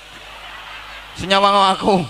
[1.16, 2.04] Senyawa aku.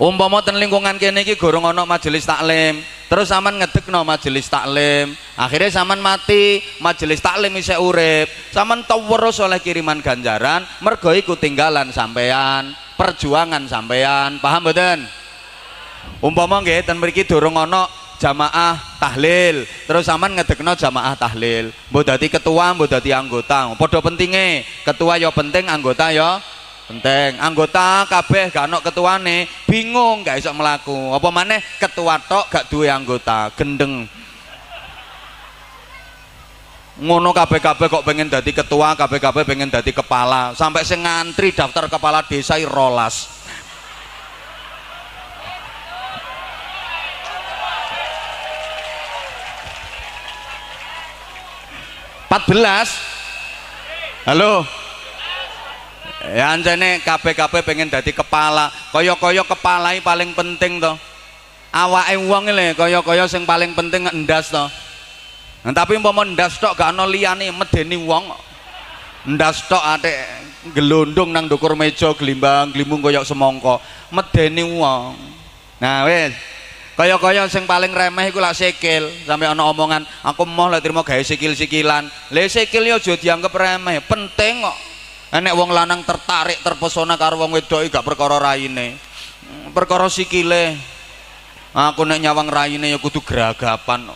[0.00, 2.80] Umpama ten lingkungan kene iki gorong ana majelis taklim.
[3.12, 5.12] Terus sampean ngedekno majelis taklim.
[5.36, 8.32] Akhirnya sampean mati majelis taklim isih urip.
[8.48, 15.04] Sampean terus oleh kiriman ganjaran mergo iku tinggalan sampean perjuangan sampean paham mboten?
[16.24, 17.86] Umpama nggih ten mriki durung ana
[18.22, 19.66] jamaah tahlil.
[19.66, 21.74] Terus aman ngedekno jamaah tahlil.
[21.90, 23.74] Mbok dadi ketua mbok dadi anggota.
[23.74, 26.38] Padha pentinge ketua ya penting anggota ya
[26.86, 27.42] penting.
[27.42, 32.86] Anggota kabeh gak ono ketuane bingung gak iso melaku apa maneh ketua tok gak duwe
[32.86, 34.06] anggota gendeng.
[36.92, 40.52] Ngono kabeh-kabeh kok pengen dadi ketua kabeh-kabeh pengen dadi kepala.
[40.54, 43.41] Sampai sing ngantri daftar kepala desa rolas
[52.32, 54.64] 14 halo.
[56.32, 58.72] Ya anjane KPKP pengen dadi kepala.
[58.88, 60.96] Kaya-kaya kepalai paling penting toh
[61.76, 64.68] awake wong lho kaya-kaya sing paling penting ndas toh
[65.60, 68.32] nah, tapi umpama ndas tok gak ana liyane medeni wong.
[69.28, 70.16] Ndas tok atik
[70.72, 73.76] gelundung nang dukur meja glimbang glimbung kaya semongko
[74.08, 75.20] medeni wong.
[75.84, 76.32] Nah wis
[76.94, 79.08] kaya-kaya sing paling remeh iku lak sikil.
[79.24, 82.08] Sampai ana omongan aku mau lek trimo gawe sikil-sikilan.
[82.32, 84.78] Le sikil yo aja dianggap remeh penting kok.
[85.32, 89.00] Nek wong lanang tertarik terpesona karo wong wedok gak perkara raine.
[89.72, 90.76] Perkara sikile.
[91.72, 94.12] Aku nek nyawang raine ya kudu geragapan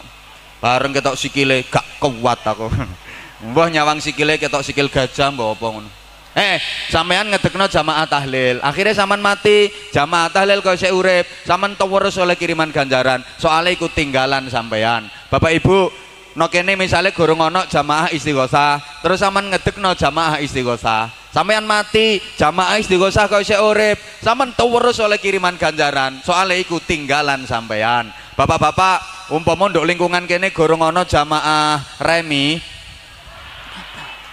[0.60, 2.68] bareng ketok sikile gak kuat aku.
[3.52, 6.05] Mbah nyawang sikile ketok sikil gajah mbah apa ngono
[6.36, 6.60] Eh,
[6.92, 8.60] sampean ngedekno jamaah tahlil.
[8.60, 13.24] Akhirnya sampean mati, jamaah tahlil kau saya urip, sampean terus oleh kiriman ganjaran.
[13.40, 15.08] Soalnya ikut tinggalan sampean.
[15.32, 15.88] Bapak Ibu,
[16.36, 21.08] no kene misalnya gorong ono jamaah istighosah, terus sampean ngedekno jamaah istighosah.
[21.32, 26.20] Sampean mati, jamaah istighosah kau saya urip, sampean terus oleh kiriman ganjaran.
[26.20, 28.12] Soalnya ikut tinggalan sampean.
[28.36, 32.60] Bapak-bapak, umpama nduk lingkungan kene gorong ono jamaah remi,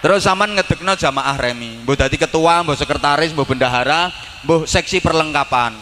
[0.04, 4.12] Terus zaman ngedekno jamaah remi, mbok dadi ketua, mbok sekretaris, mbok bendahara,
[4.44, 5.72] mbok seksi perlengkapan.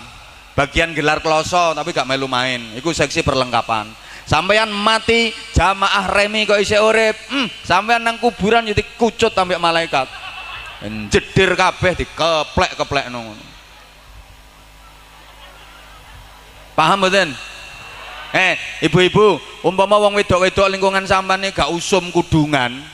[0.55, 3.91] Bagian gelar kloso tapi gak melu main, itu seksi perlengkapan.
[4.23, 10.07] Sampean mati jamaah remi kok isih urip, hmm, sampean nang kuburan jadi kucut sampai malaikat.
[11.11, 13.35] Jedir kabeh dikeplek-keplek nung.
[16.79, 17.35] Paham mboten?
[18.31, 18.55] Eh,
[18.87, 22.92] ibu-ibu, umpama wong wedok-wedok lingkungan sampean gak usum kudungan,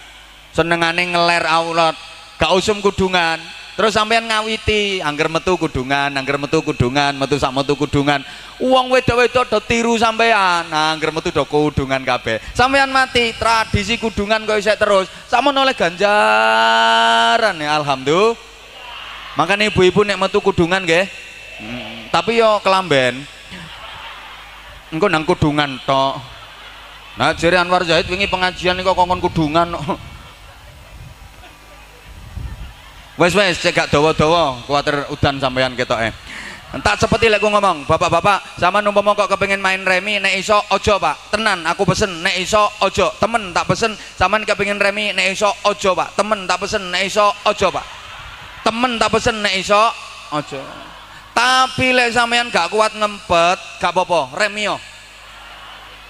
[0.58, 1.94] senengane ngeler aulat.
[2.42, 3.38] Gak usum kudungan.
[3.78, 8.26] Terus sampean ngawiti angger metu kudungan angger metu kudungan metu sak metu kudungan.
[8.58, 10.66] Uang wedok-wedok do tiru sampean.
[10.66, 12.42] Nah, angger metu do kudungan kabeh.
[12.58, 15.06] Sampean mati tradisi kudungan kok isek terus.
[15.30, 18.34] Sama oleh ganjaran ya alhamdulillah.
[19.38, 21.06] Makanya ibu-ibu nek metu kudungan nggih.
[21.62, 23.22] Hmm, tapi yo kelamben.
[24.90, 26.18] Engko nang kudungan tok.
[27.14, 29.70] Nah jari Anwar Zahid wingi pengajian kok kongkon kudungan
[33.18, 36.14] wes wes cek gak dawa-dawa kuatir udan sampean eh
[36.84, 41.32] tak seperti lek ngomong bapak-bapak sama umpama kok kepengen main remi nek iso ojo pak.
[41.32, 45.96] Tenan aku pesen nek iso ojo temen tak pesen sampean kepengen remi nek iso ojo
[45.96, 46.12] pak.
[46.12, 47.86] Temen tak pesen nek iso ojo pak.
[48.68, 49.80] Temen tak pesen nek iso
[50.28, 50.60] ojo
[51.38, 54.74] tapi lek sampean gak kuat ngempet gak apa-apa remio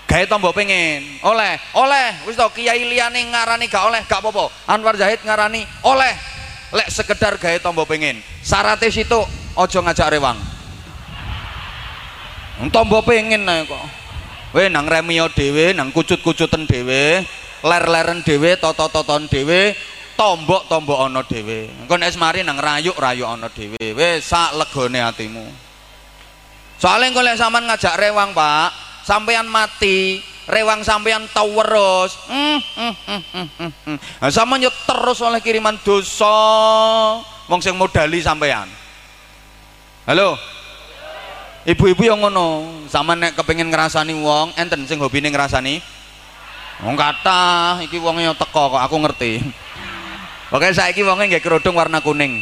[0.09, 2.25] gawe tombok pengen oleh oleh.
[2.25, 4.49] Wis to kiai liyane ngarani gak oleh gak apa-apa.
[4.65, 6.38] Anwar Zahid ngarani oleh
[6.75, 9.21] lek sekedar gawe tombok pengen syaratnya situ
[9.57, 10.39] ojo ngajak rewang
[12.75, 13.85] tombok pengen nah kok
[14.53, 17.25] we nang remio dewe nang kucut-kucutan dewe
[17.65, 19.75] ler-leren dewe toto-toton dewe
[20.19, 21.71] tombok-tombok ana dhewe.
[21.71, 23.95] Engko nek mari nang rayuk-rayuk ana dhewe.
[23.95, 25.47] Wis sak legone atimu.
[26.83, 28.71] Soalnya lek sampean ngajak rewang, Pak,
[29.07, 32.17] sampean mati, rewang sampean tau terus.
[32.27, 33.73] Hmm, hmm, hmm, hmm, hmm.
[33.85, 33.99] hmm.
[34.25, 36.35] Nah, sampean yo terus oleh kiriman dosa
[37.47, 38.67] wong sing modali sampean.
[40.09, 40.41] Halo.
[41.69, 45.85] Ibu-ibu yang ngono, sama nek kepengin ngrasani wong, enten sing hobine ngrasani.
[46.81, 49.45] Wong kata, iki wong yo teko kok aku ngerti.
[50.49, 52.41] Oke saiki wonge nggak kerudung warna kuning.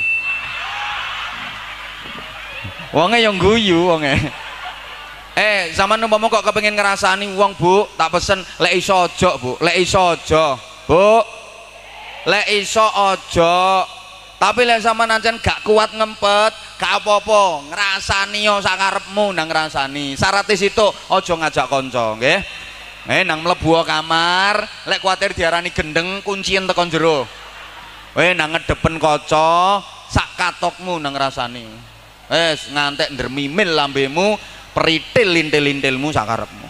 [2.95, 4.15] Wonge yang guyu wonge.
[5.37, 9.61] Eh, sama umpama kok kepengen ngerasani wong, Bu, tak pesen lek iso aja, Bu.
[9.61, 10.57] Lek iso aja.
[10.89, 11.21] Bu.
[12.25, 13.85] Lek iso aja.
[14.41, 20.17] Tapi lek sama nancen gak kuat ngempet, gak apa-apa, ngrasani yo sakarepmu nang ngrasani.
[20.17, 22.41] Syarat situ aja ngajak kanca, nggih.
[23.07, 27.29] Eh nang mlebu kamar, lek kuatir diarani gendeng kuncien tekan jero.
[28.17, 31.69] Weh nang ngedepen kaca sak katokmu nang rasani.
[32.27, 34.35] Wes ngantek ndermimil lambemu,
[34.77, 36.69] peritil lintil-lintilmu sakarepmu.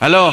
[0.00, 0.32] Halo.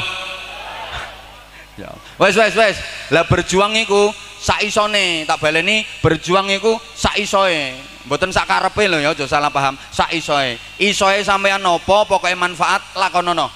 [1.78, 1.94] Ya.
[2.18, 2.74] Wes wes wes.
[3.14, 4.10] Lah berjuang iku
[4.42, 9.52] sak isone, tak baleni berjuang iku sak isoe mboten sak karepe lho ya aja salah
[9.52, 13.52] paham sak isoe isoe sampean nopo pokoknya manfaat lakonono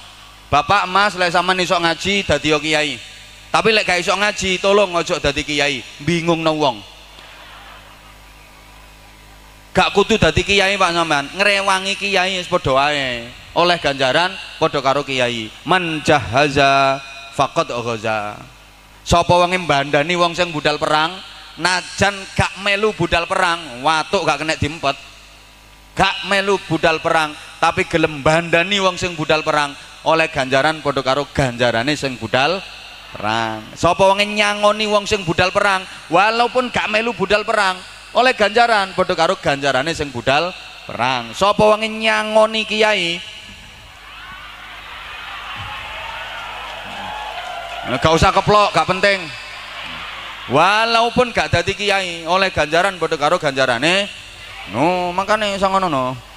[0.53, 2.93] bapak emas lek sampean iso ngaji dadi kiai
[3.53, 5.85] tapi lek gak iso ngaji tolong ojo dadi kiai.
[6.01, 6.81] Bingung no wong.
[9.77, 11.29] Gak kudu dadi kiai Pak sampean.
[11.37, 12.89] Ngrewangi kiai wis padha
[13.53, 15.53] oleh ganjaran padha karo kiai.
[15.69, 16.97] Man jahaza
[17.37, 18.41] faqad ghaza.
[19.05, 21.13] Sapa wong mbandani wong sing budal perang?
[21.53, 24.97] Najan gak melu budal perang watuk gak kena diempet.
[25.93, 29.77] Gak melu budal perang tapi gelem bandani wong sing budal perang.
[30.09, 32.57] Oleh ganjaran padha karo ganjarane sing budal
[33.13, 33.61] perang.
[33.77, 37.77] Sapa wong nyangoni wong sing budal perang walaupun gak melu budal perang
[38.17, 40.49] oleh ganjaran padha karo ganjarane sing budal
[40.89, 41.29] perang.
[41.37, 43.21] Sapa wong nyangoni kiai?
[48.01, 49.21] Gak usah keplok gak penting.
[50.49, 54.09] Walaupun gak dadi kiai oleh ganjaran padha karo ganjarane.
[54.73, 56.32] No makane sangono no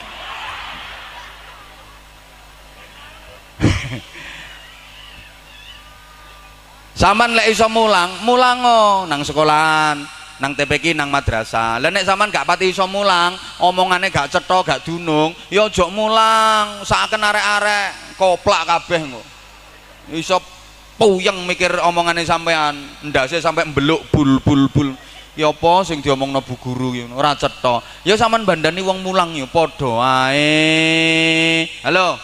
[6.96, 10.00] Saman lek iso mulang, mulango nang sekolahan,
[10.40, 11.76] nang TPK nang madrasah.
[11.76, 16.80] Lah nek sampean gak pati iso mulang, omongane gak cetha, gak dunung, ya aja mulang,
[16.88, 19.26] saken arek-arek koplak kabeh kok.
[20.16, 20.40] Iso
[20.96, 24.96] puyeng mikir omongane sampean ndase sampai mbeluk bul bul bul
[25.36, 27.84] ya apa sing diomongno bu guru ngono ora cetha.
[28.08, 30.00] Ya sampean bandani wong mulang ya padha
[30.32, 31.68] ae.
[31.84, 32.16] Halo?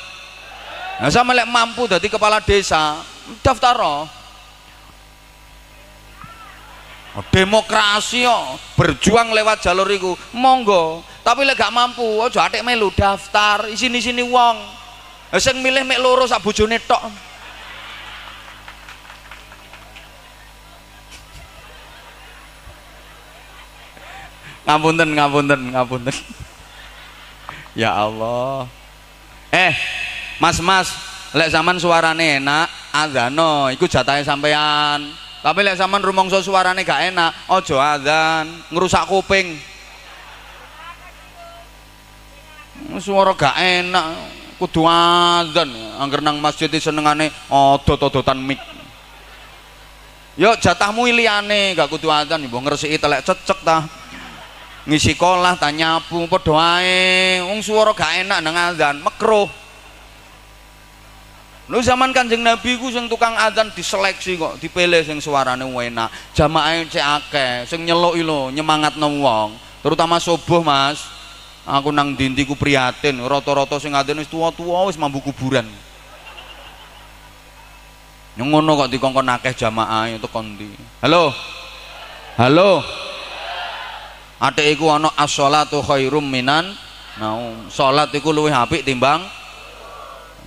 [0.97, 3.05] Nah sama lek mampu dadi kepala desa
[3.45, 3.77] daftar
[7.29, 8.57] demokrasi yo.
[8.79, 10.17] Berjuang lewat jalur iku.
[10.33, 11.05] Monggo.
[11.21, 14.57] Tapi lek gak mampu aja atik melu daftar isini-sini wong.
[15.37, 17.01] Sing milih mek loro sak bojone tok.
[24.67, 26.17] Ngapunten ngapunten ngapunten.
[27.77, 28.69] Ya Allah.
[29.53, 29.77] Eh
[30.41, 30.89] mas mas
[31.37, 37.51] lek zaman suarane enak adzano iku jatahe sampean tapi lek zaman rumongso suarane gak enak
[37.51, 39.59] ojo adzan ngerusak kuping.
[43.03, 44.07] Suara gak enak
[44.63, 45.67] kudu adzan.
[45.99, 48.63] Angger nang masjid senengane odot-odotan mik
[50.39, 53.83] Yo jatahmu liyane gak kudu adzan mbok ngresiki telek cecek ta.
[54.87, 57.43] Ngisi kolah tak nyapu padha ae.
[57.67, 59.62] Swara gak enak nang azan makruh
[61.73, 66.13] Lu zaman Kanjeng Nabi ku sing tukang azan diseleksi kok, dipilih sing suarane enak.
[66.37, 69.57] Jamaah cek akeh, sing nyeluki lho, nyemangatno wong.
[69.81, 71.01] Terutama subuh, Mas.
[71.65, 75.65] Aku nang dinti ku prihatin, rata-rata sing adzan wis tuwa-tuwa wis mambu kuburan.
[78.37, 80.69] Ngono kok dikongkon akeh jamaah itu kondi.
[81.01, 81.33] Halo.
[82.37, 82.85] Halo
[84.43, 86.75] atik iku ana as-shalatu khairum minan
[87.15, 89.23] naum salat iku luwih apik timbang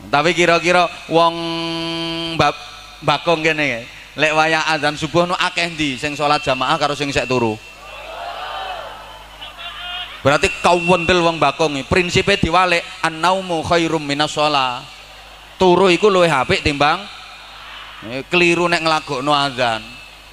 [0.09, 1.35] tapi kira-kira wong
[2.37, 2.55] bab
[3.01, 3.85] bakong kene
[4.15, 7.59] lek wayah adzan subuh nu akeh ndi sing jamaah karo sing sek turu?
[10.25, 14.81] Berarti kau wendel wong bakong prinsipnya diwalik an-naumu khairum minas sholat
[15.61, 16.97] turu iku luwih apik timbang
[18.09, 19.85] eh, keliru nek nglagokno adzan.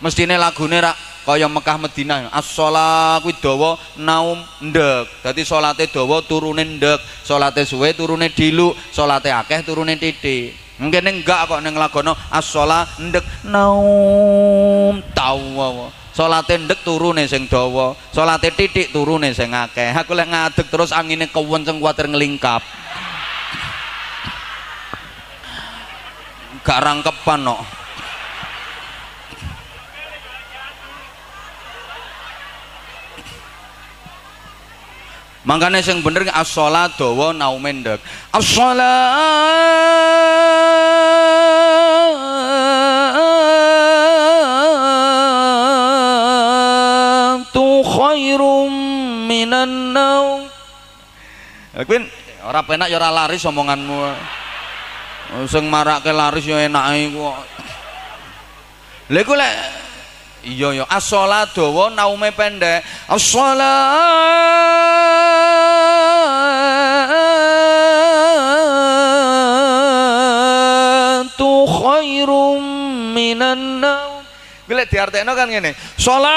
[0.02, 5.08] Mestine lagune rak kaya Mekah Madinah as-shalah dawa naum ndek.
[5.22, 6.98] Dadi salate dawa turune ndek.
[7.22, 10.54] Salate suwe turune dilu salate akeh turune titik.
[10.82, 17.94] Mungkin enggak kok ning lagono as-shalah ndek naum tawa salate ndek turune sing dawa.
[18.10, 19.94] Salate titik turune sing akeh.
[19.94, 22.62] Aku lek ngadeg terus angine kewenceng kuwatir nglingkap
[26.62, 27.58] gak rangkepan kok.
[27.58, 27.81] no.
[35.42, 37.98] Makanya yang bener as-sholat dawa naumen ndek.
[38.30, 38.78] As-sholatu
[47.82, 48.70] khairum
[49.26, 50.46] minan naum.
[51.74, 52.06] Kuwi
[52.46, 53.98] ora penak ya ora laris omonganmu.
[55.50, 57.38] Sing marake laris ya enake kok.
[59.10, 59.54] Lha iku lek
[60.46, 62.86] iya ya as-sholat dawa naume pendek.
[63.10, 64.71] As-sholatu
[73.82, 74.22] naum.
[74.68, 75.74] Golek diartekno kan ngene.
[75.98, 76.30] Salat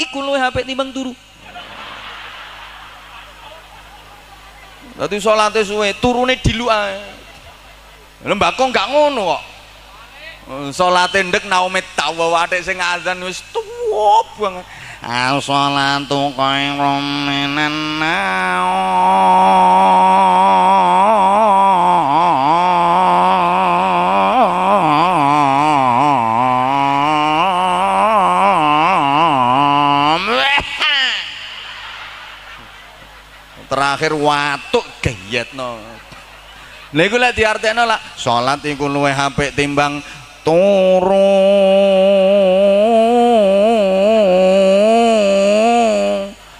[0.00, 1.12] iku luwih apik timbang turu.
[5.00, 7.00] Dadi salate suwe, turune dilu ae.
[8.20, 9.42] Lembako enggak ngono kok.
[10.76, 14.68] Salate ndek naume tawa watik sing azan wis tuwa banget.
[15.00, 20.09] As-salatu khairum minan naum.
[34.10, 35.78] Terakhir watuk gayetno.
[36.90, 37.38] Lha iku lek
[37.78, 40.02] lah salat iku apik timbang
[40.42, 41.38] turu.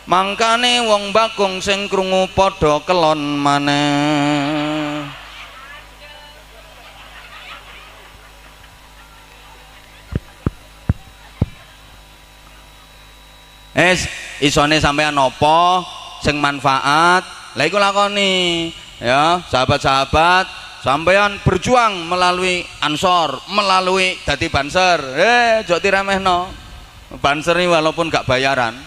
[0.07, 5.11] Mangkane wong bakung sing krungu padha kelon maneh.
[13.75, 14.07] Es
[14.39, 15.83] isone sampean napa
[16.23, 17.40] sing manfaat?
[17.59, 18.71] Lah iku lakoni
[19.03, 20.47] ya sahabat-sahabat
[20.87, 24.99] sampean berjuang melalui ansor melalui dadi banser.
[25.19, 26.47] Eh jok diremehno.
[27.19, 28.79] Banser ini walaupun gak bayaran.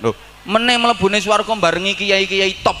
[0.00, 0.16] Loh
[0.48, 2.80] meneh mlebune swarga barengi kiai-kiai top.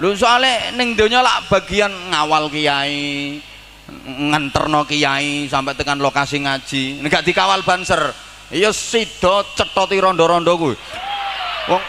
[0.00, 3.40] Lho soalnya ning donya lak bagian ngawal kiai
[4.06, 7.04] nganterno kiai sampai tekan lokasi ngaji.
[7.12, 8.08] Gak dikawal banser
[8.48, 10.76] iya sido cetoti rondo-rondo kuwi.
[11.68, 11.82] Wong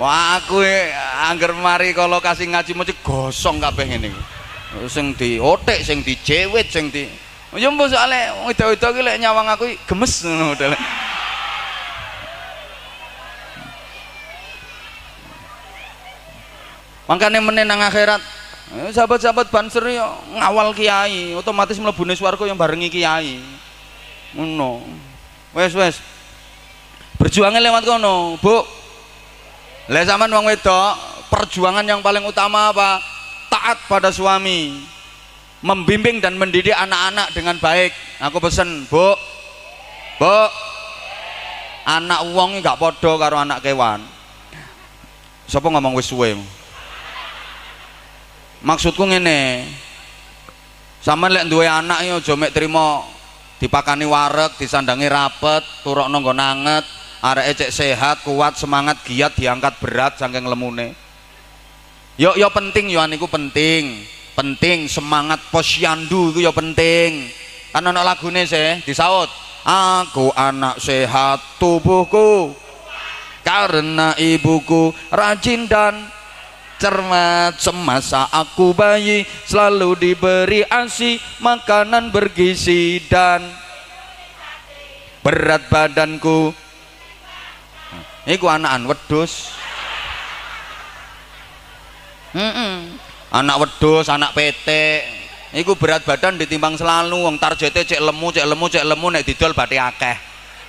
[0.00, 0.64] Wah aku
[1.28, 4.22] angger mari ke lokasi ngaji mesti gosong kabeh ngene iki.
[4.88, 7.04] Sing diotek, sing dijewit, sing di
[7.58, 10.78] Ya mbok soalé wedok-wedok iki lek nyawang aku gemes ngono modele.
[17.10, 18.22] Makanya meneh nang akhirat
[18.94, 20.06] sahabat-sahabat banser yo
[20.38, 23.42] ngawal kiai, otomatis mlebune swarga yang barengi kiai.
[24.32, 24.80] Ngono.
[25.52, 25.98] Wes wes.
[27.18, 28.80] Berjuangnya lewat kono, Bu.
[29.90, 30.94] Lah zaman wong wedok,
[31.34, 33.02] perjuangan yang paling utama apa?
[33.50, 34.86] Taat pada suami.
[35.66, 37.90] Membimbing dan mendidik anak-anak dengan baik.
[38.22, 39.18] Aku pesen, Bu.
[40.22, 40.38] Bu.
[41.90, 44.06] Anak wong gak podo karo anak kewan.
[45.50, 46.38] Siapa ngomong wis suwe?
[48.62, 49.66] Maksudku ngene.
[51.02, 53.08] Sama lek duwe anak yo aja mek trimo
[53.58, 56.84] dipakani wareg, disandangi rapet, turokno nggon anget,
[57.20, 60.96] arek cek sehat kuat semangat giat diangkat berat saking lemune.
[62.16, 64.04] Yo yo penting yo aniku penting.
[64.32, 67.28] Penting semangat posyandu itu yo penting.
[67.70, 69.28] Kan ana lagune sih disaut
[69.64, 72.56] aku anak sehat tubuhku.
[73.40, 76.08] Karena ibuku rajin dan
[76.80, 83.44] cermat semasa aku bayi selalu diberi asi makanan bergizi dan
[85.20, 86.56] berat badanku
[88.30, 89.50] Iku anakan wedus.
[92.30, 92.74] Mm -mm.
[93.34, 94.68] Anak wedus, anak PT.
[95.50, 99.50] Iku berat badan ditimbang selalu wong targete cek lemu, cek lemu, cek lemu nek didol
[99.50, 100.16] bathi akeh.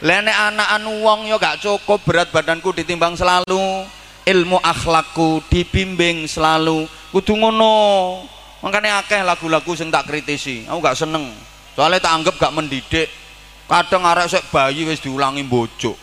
[0.02, 3.86] Lah nek anakan wong yo gak cukup berat badanku ditimbang selalu.
[4.26, 7.74] ilmu akhlakku dibimbing selalu kudu ngono
[8.62, 11.34] makanya akeh lagu-lagu sing tak kritisi aku gak seneng
[11.74, 13.10] soalnya tak anggap gak mendidik
[13.66, 15.98] kadang arek sek bayi wis diulangi bojo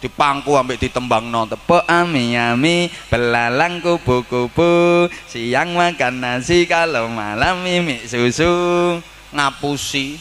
[0.00, 7.60] dipangku ambek ditembang no tepo ami ami belalang kupu kupu siang makan nasi kalau malam
[7.60, 8.48] mimi susu.
[9.30, 10.18] Ngapusi.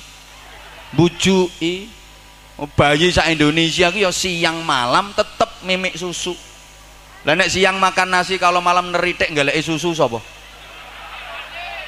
[0.94, 1.90] Bujui
[2.58, 6.38] oh, bayi sa Indonesia ki ya siang malam tetep mimik susu.
[7.26, 10.22] Lah siang makan nasi kalau malam neritik galek susu sapa?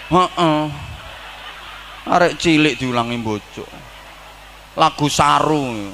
[0.10, 0.64] Heeh.
[2.10, 3.66] Arek cilik diulangi bojo
[4.76, 5.92] lagu saru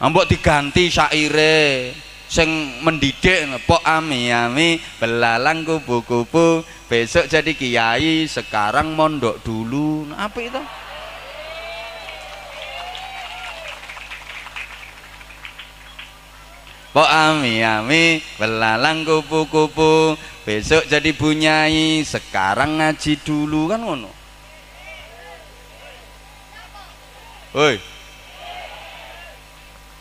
[0.00, 1.92] Ambok diganti syaire.
[2.30, 6.64] Sing mendidik pok ami ami belalang kupu-kupu.
[6.88, 10.08] Besok jadi kiai sekarang mondok dulu.
[10.08, 10.62] Nah, apa itu
[16.90, 20.16] Pok ami ami belalang kupu-kupu.
[20.48, 23.68] Besok jadi bunyai sekarang ngaji dulu.
[23.68, 24.10] Kan ngono?
[27.52, 27.89] Woi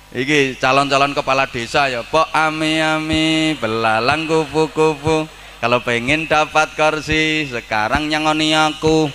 [0.10, 5.30] Iki calon-calon kepala desa ya, Pok ami-ami, belalang kupu-kupu.
[5.60, 9.12] Kalau pengen dapat kursi, sekarang nyangoni aku.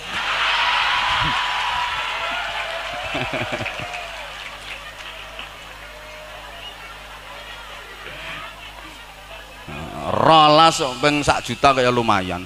[10.05, 12.45] rolas peng sak juta kayak lumayan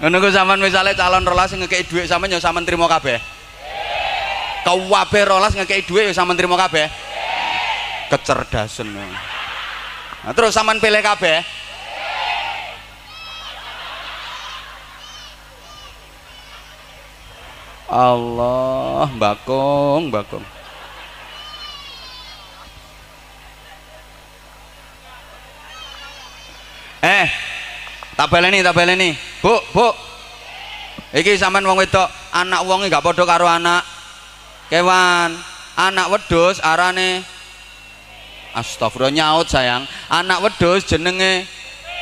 [0.00, 3.16] ngono ku sampean misale calon rolas ngekeki dhuwit sampean ya sampean trimo kabeh
[4.66, 6.90] kabeh rolas ngekei duit ya sama terima kabeh?
[8.10, 8.90] Kecerdasan.
[8.90, 11.46] Nah, terus saman pilih kabeh?
[17.86, 20.42] Allah bakong bakong
[27.06, 27.30] eh
[28.18, 29.14] tak baleni tak baleni.
[29.38, 29.88] Bu bu.
[31.14, 33.95] Iki sampean wong wedok anak wonge gak padha karo anak
[34.68, 35.36] kewan.
[35.76, 37.20] Anak wedus arane
[38.56, 39.84] astagfirullah nyaut sayang.
[40.08, 41.44] Anak wedus jenenge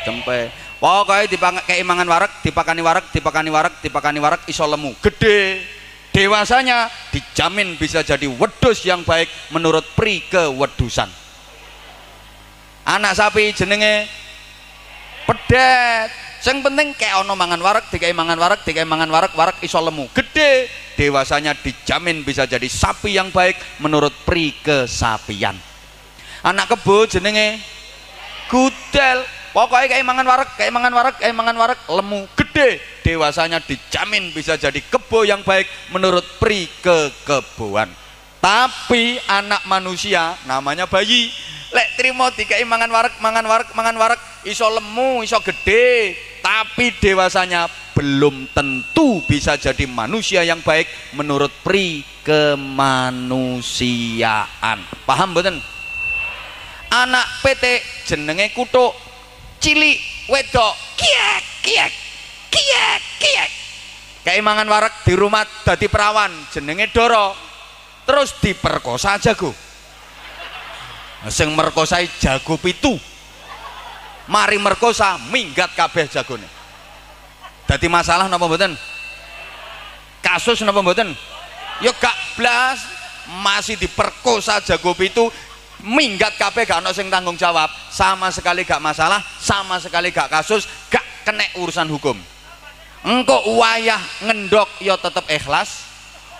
[0.07, 0.53] tempe
[0.85, 4.93] pokoknya dipakai mangan warak dipakani warak dipakani warak dipakani warak iso lemu.
[5.01, 5.65] Gede
[6.15, 11.11] dewasanya dijamin bisa jadi wedus yang baik menurut pri kewedusan.
[12.85, 14.07] Anak sapi jenenge
[15.25, 16.13] pedet
[16.45, 20.09] yang penting kayak ono mangan warak dikai mangan warak dikai mangan warak warak iso lemu.
[20.13, 25.57] Gede dewasanya dijamin bisa jadi sapi yang baik menurut pri kesapian.
[26.45, 27.61] Anak kebo jenenge
[28.53, 29.25] gudel.
[29.55, 32.27] Pokoknya kayak mangan warak kayak mangan warak kayak mangan warak lemu.
[32.37, 37.89] Gede dewasanya dijamin bisa jadi kebo yang baik menurut pri kekeboan.
[38.45, 41.33] Tapi anak manusia namanya bayi
[41.75, 47.67] lek trimo dikai mangan warak mangan warak mangan warak iso lemu iso gede tapi dewasanya
[47.99, 50.87] belum tentu bisa jadi manusia yang baik
[51.19, 54.87] menurut pri kemanusiaan.
[55.03, 55.59] Paham betul
[56.95, 58.95] anak PT jenenge kutuk
[59.59, 59.99] cili
[60.31, 61.91] wedok kiek kiek
[62.55, 63.51] kiek kiek.
[64.23, 67.35] Kayak mangan warak di rumah dadi perawan jenenge doro.
[68.05, 69.74] Terus diperkosa jago
[71.29, 72.97] sing merkosai jago pitu.
[74.25, 76.49] Mari merkosa minggat kabeh jagone.
[77.69, 78.73] Dadi masalah napa mboten?
[80.25, 81.13] Kasus napa mboten?
[81.85, 82.81] Ya gak blas
[83.45, 85.29] masih diperkosa jago itu
[85.85, 87.69] minggat kabeh gak ono sing tanggung jawab.
[87.93, 92.17] Sama sekali gak masalah sama sekali gak kasus gak kena urusan hukum.
[93.05, 95.85] Engkau wayah ngendok ya tetep ikhlas.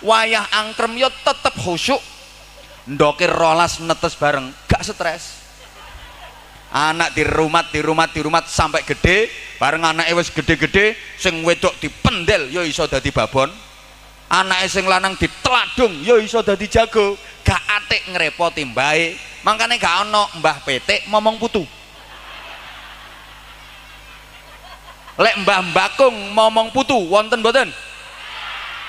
[0.01, 2.01] Wayah angkrem ya tetep khusyuk
[2.85, 5.45] ndokir rolas netes bareng gak stres.
[6.75, 9.31] Anak di rumah di rumah di rumah sampai gede
[9.61, 13.47] bareng anak wis gede-gede sing wedok dipendel yo iso dadi babon.
[14.27, 17.15] Anak sing lanang diteladung yo iso dadi jago.
[17.45, 19.15] Gak atik ngerepoti mbae.
[19.45, 21.63] Makanya gak ono mbah petik ngomong putu.
[25.15, 27.71] Lek mbah bakung ngomong putu wonten boten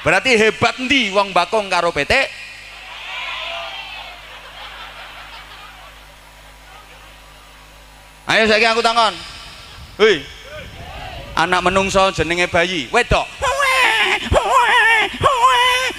[0.07, 2.31] berarti hebat ndi wong bakung karo petik
[8.27, 9.15] ayo saya aku tangan
[10.03, 10.23] hei.
[11.37, 12.89] Anak menungso jenenge bayi.
[12.89, 13.29] Wedok.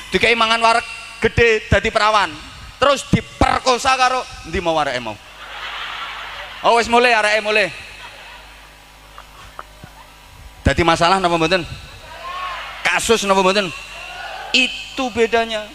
[0.09, 0.86] Dikai mangan warak
[1.21, 2.34] gede dadi perawan.
[2.82, 5.13] Terus diperkosa karo ndi mau warek mau?
[6.65, 7.69] Oh wis mulai arek mulai
[10.65, 11.61] dadi masalah napa mboten?
[12.82, 13.69] Kasus napa mboten?
[14.57, 15.69] Itu bedanya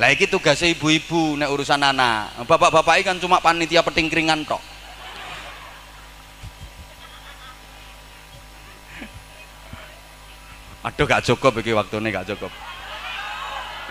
[0.00, 4.62] lah iki tugasnya ibu-ibu nek urusan anak bapak-bapak kan cuma panitia petingkringan tok.
[10.82, 12.50] Aduh gak cukup iki waktunya gak cukup.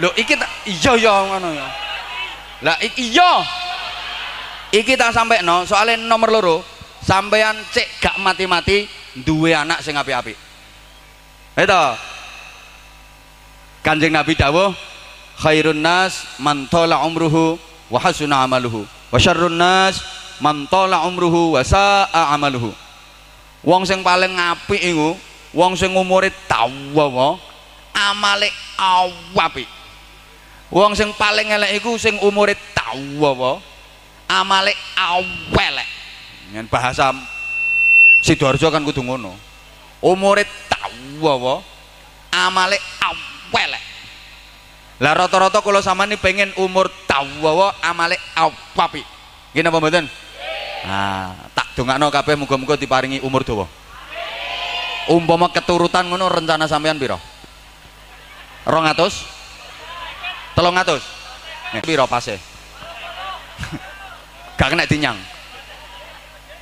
[0.02, 1.68] Lho iki tak iya iya ngono ya
[2.62, 3.32] lah iya.
[4.72, 6.58] Iki tak sampai no soalnya nomor loro
[7.04, 8.88] sampean cek gak mati-mati
[9.22, 10.34] duwe anak sing api-api
[11.52, 11.84] itu.
[13.84, 14.72] Kanjeng Nabi dawuh
[15.42, 17.58] khairun nas man tola umruhu
[17.90, 18.86] wa hasuna amaluhu.
[19.10, 20.00] Wa syarrun nas
[20.38, 22.70] man tola umruhu wa sa'a amaluhu.
[23.66, 25.18] Wong sing paling apik iku
[25.52, 27.38] wong sing umure tawa
[27.92, 29.68] amale awapi
[30.72, 33.60] wong sing paling elek iku sing umure tawa
[34.32, 35.90] amale awelek
[36.48, 37.12] Dengan bahasa
[38.22, 39.34] Sidoarjo kan kudu ngono.
[40.04, 41.64] Umure tawa
[42.32, 43.91] amale awelek.
[45.02, 49.02] Lah rata-rata kula sampeyan pengen umur tawa amale awapi.
[49.52, 50.06] Nggih napa mboten?
[50.86, 53.66] Nah, tak dongakno kabeh muga-muga diparingi umur dawa.
[55.10, 57.18] Umpama keturutan ngono rencana sampean piro?
[58.70, 60.54] 200?
[60.54, 61.74] 300?
[61.74, 62.38] Nek piro pase?
[64.62, 65.18] Gak kena dinyang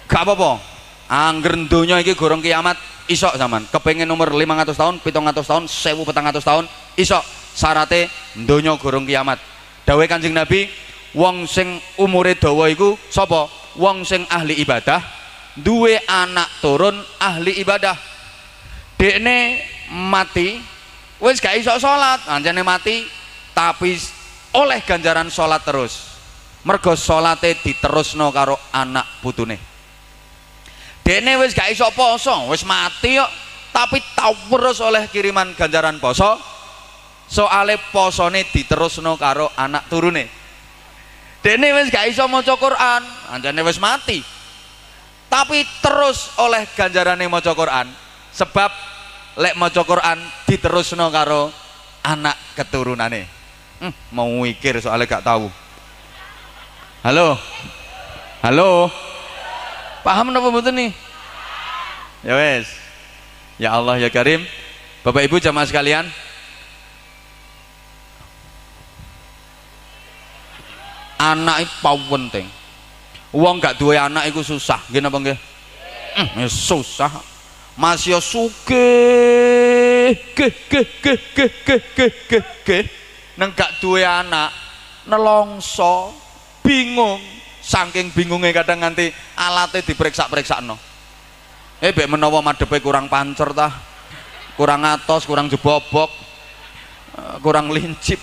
[0.10, 0.58] gak apa-apa
[1.06, 2.74] angger donya iki gorong kiamat
[3.06, 6.66] isok zaman kepengen nomor 500 tahun 700 tahun 1400 tahun
[6.98, 7.24] isok
[7.60, 8.07] syarate
[8.47, 9.43] donya gorong kiamat.
[9.84, 10.72] Dawe kanjeng nabi
[11.12, 13.51] wong sing umure dawa iku sapa?
[13.76, 15.20] Wong sing ahli ibadah
[15.60, 17.95] duwe anak turun ahli ibadah.
[18.99, 19.60] Dekne
[19.91, 20.60] mati
[21.20, 23.03] wis gak iso salat anjane mati
[23.55, 23.95] tapi
[24.55, 26.07] oleh ganjaran salat terus.
[26.68, 29.55] Mergo salate diterusno karo anak putune.
[31.03, 33.32] Dene wis gak iso poso wis mati kok.
[33.70, 36.36] Tapi terus oleh kiriman ganjaran poso
[37.30, 40.26] soale posone diterusno karo anak turune
[41.46, 44.20] dene wis gak iso maca Quran anjane wis mati
[45.30, 47.88] tapi terus oleh ganjarane maca Quran
[48.34, 48.74] sebab
[49.38, 50.18] lek maca Quran
[50.50, 51.54] diterusno karo
[52.02, 53.30] anak keturunane
[53.80, 55.48] hmm, mau mikir soalnya gak tahu
[57.06, 57.38] halo
[58.42, 58.90] halo
[60.00, 60.92] Paham apa betul nih?
[62.24, 62.68] Ya wes.
[63.60, 64.48] Ya Allah ya Karim.
[65.04, 66.08] Bapak Ibu jamaah sekalian.
[71.20, 72.48] Anak itu penting.
[73.36, 74.80] Uang gak dua anak itu susah.
[74.88, 75.20] Gini apa?
[75.20, 77.12] Hmm, ya susah.
[77.80, 78.92] Masih suke,
[80.36, 82.80] ke ke ke ke ke ke ke ke.
[83.40, 84.52] Neng gak dua anak,
[85.08, 86.12] nelongso,
[86.60, 87.24] bingung,
[87.70, 90.80] saking bingungnya kadang nanti alatnya diperiksa-periksa no
[91.78, 93.70] eh bek menawa madepe kurang pancer tah
[94.58, 96.10] kurang atos kurang jebobok
[97.14, 98.20] eh, kurang lincip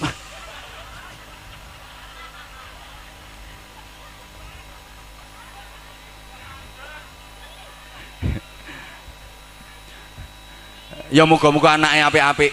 [11.16, 12.52] ya muga-muga anaknya apik-apik.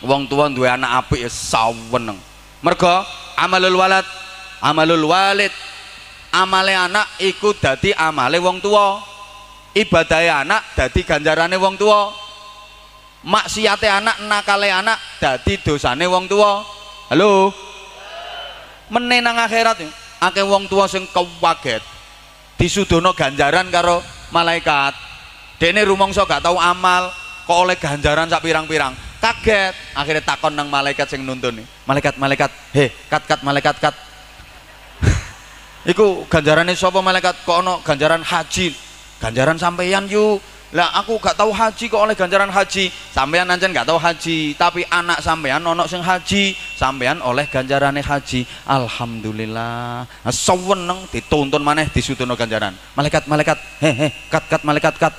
[0.00, 2.16] Wong tua dua anak apik ya saweneng.
[2.64, 3.04] Mergo
[3.36, 4.08] amalul walad.
[4.64, 5.52] Amalul walid.
[6.34, 8.98] Amale anak iku dadi amale wong tua
[9.70, 12.10] ibadah anak dadi ganjarane wong tua
[13.22, 16.66] maksiate anak nakale anak dadi dosane wong tua
[17.14, 17.54] halo?
[18.90, 19.78] Menenang akhirat
[20.26, 21.86] akeh wong tua sing kewaget
[22.58, 24.02] disudono ganjaran karo
[24.34, 24.90] malaikat
[25.64, 27.08] dene rumangsa gak tau amal
[27.48, 32.92] kok oleh ganjaran sak pirang-pirang kaget akhirnya takon nang malaikat sing nuntun malaikat malaikat he
[33.08, 33.96] kat kat malaikat kat
[35.92, 38.72] Iku ganjaran sapa malaikat kok ono ganjaran haji.
[39.20, 40.40] Ganjaran sampeyan yuk.
[40.74, 42.88] Lah aku gak tahu haji kok oleh ganjaran haji.
[43.12, 48.42] Sampeyan ancen gak tahu haji, tapi anak sampeyan ono sing haji, sampeyan oleh ganjarane haji.
[48.64, 50.08] Alhamdulillah.
[50.32, 52.72] Seweneng dituntun maneh disutono ganjaran.
[52.96, 55.14] Malaikat malaikat, he he, kat kat malaikat kat.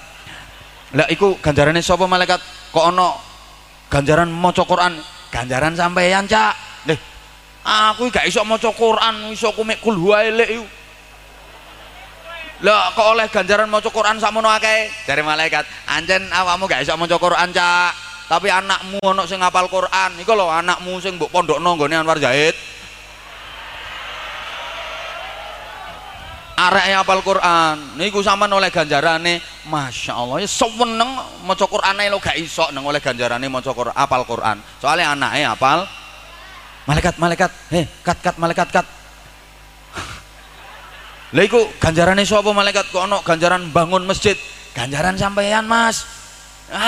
[0.95, 2.39] Lah iku ganjarane sapa malaikat?
[2.71, 3.19] Kok ono
[3.91, 4.95] ganjaran maca Quran,
[5.27, 6.55] ganjaran sampeyan, Cak.
[6.87, 6.99] Leh,
[7.67, 10.65] aku gak iso maca Quran iso ku mek kul elek iku.
[12.63, 14.87] Lah kok oleh ganjaran maca Quran sakmono akeh?
[15.03, 17.91] Dari malaikat anjen awakmu gak iso maca Quran cak.
[18.25, 20.15] Tapi anakmu ono sing ngapal Quran.
[20.23, 22.55] Iku lho anakmu sing mbok pondokno nggone Anwar Zahid
[26.55, 27.99] arek apal Quran.
[27.99, 31.11] Niku sampean oleh ganjarane Masya Allah ya seweneng
[31.43, 34.63] maca Quran lo gak iso nang oleh ganjarane maca Quran apal Quran.
[34.79, 35.83] Soalnya anaknya apal
[36.87, 38.87] malaikat malaikat heh kat kat malaikat kat.
[41.35, 42.87] Lah iku ganjarane sapa malaikat?
[42.89, 44.39] Kok ono ganjaran bangun masjid?
[44.71, 46.07] Ganjaran sampeyan mas.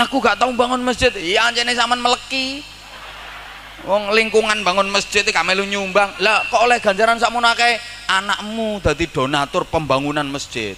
[0.08, 1.12] Aku gak tahu bangun masjid.
[1.14, 2.64] Iya anjene sampean meleki
[3.86, 6.10] wong lingkungan bangun masjid iki melu nyumbang.
[6.24, 7.78] Lah kok oleh ganjaran sakmono akeh?
[8.08, 10.74] Anakmu dadi donatur pembangunan masjid.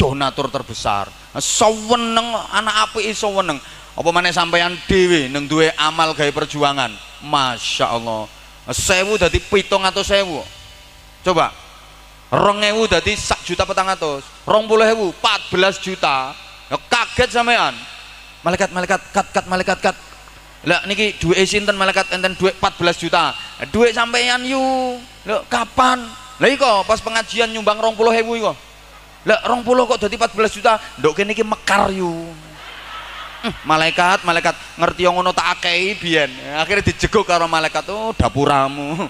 [0.00, 1.12] Donatur terbesar.
[1.36, 3.60] Seweneng anak apik iso weneng.
[3.94, 6.90] Apa maneh sampean dhewe neng duwe amal gawe perjuangan?
[7.20, 8.26] Masya Allah
[8.72, 10.40] sewu dadi pitung atau sewu.
[11.22, 11.52] Coba.
[12.30, 14.22] Rong ewu dadi sak juta petang atus.
[14.46, 16.32] Rong puluh ewu 14 juta.
[16.70, 17.74] Ya kaget sampean
[18.40, 19.96] malaikat malaikat kat kat malaikat kat
[20.60, 23.32] lah niki duit sinten malaikat enten duit 14 juta?
[23.72, 24.60] Duit sampean yu.
[25.24, 26.04] Lho kapan?
[26.40, 28.52] Lah iko pas pengajian nyumbang rong puluh ewu iko
[29.28, 30.80] lah rong puluh kok dadi 14 juta?
[30.96, 32.08] Ndok kene iki mekar yu.
[33.64, 36.28] Malaikat malaikat ngerti yang ngono tak akei biyen.
[36.56, 39.08] Akhirnya dijeguk karo malaikat oh dapuramu.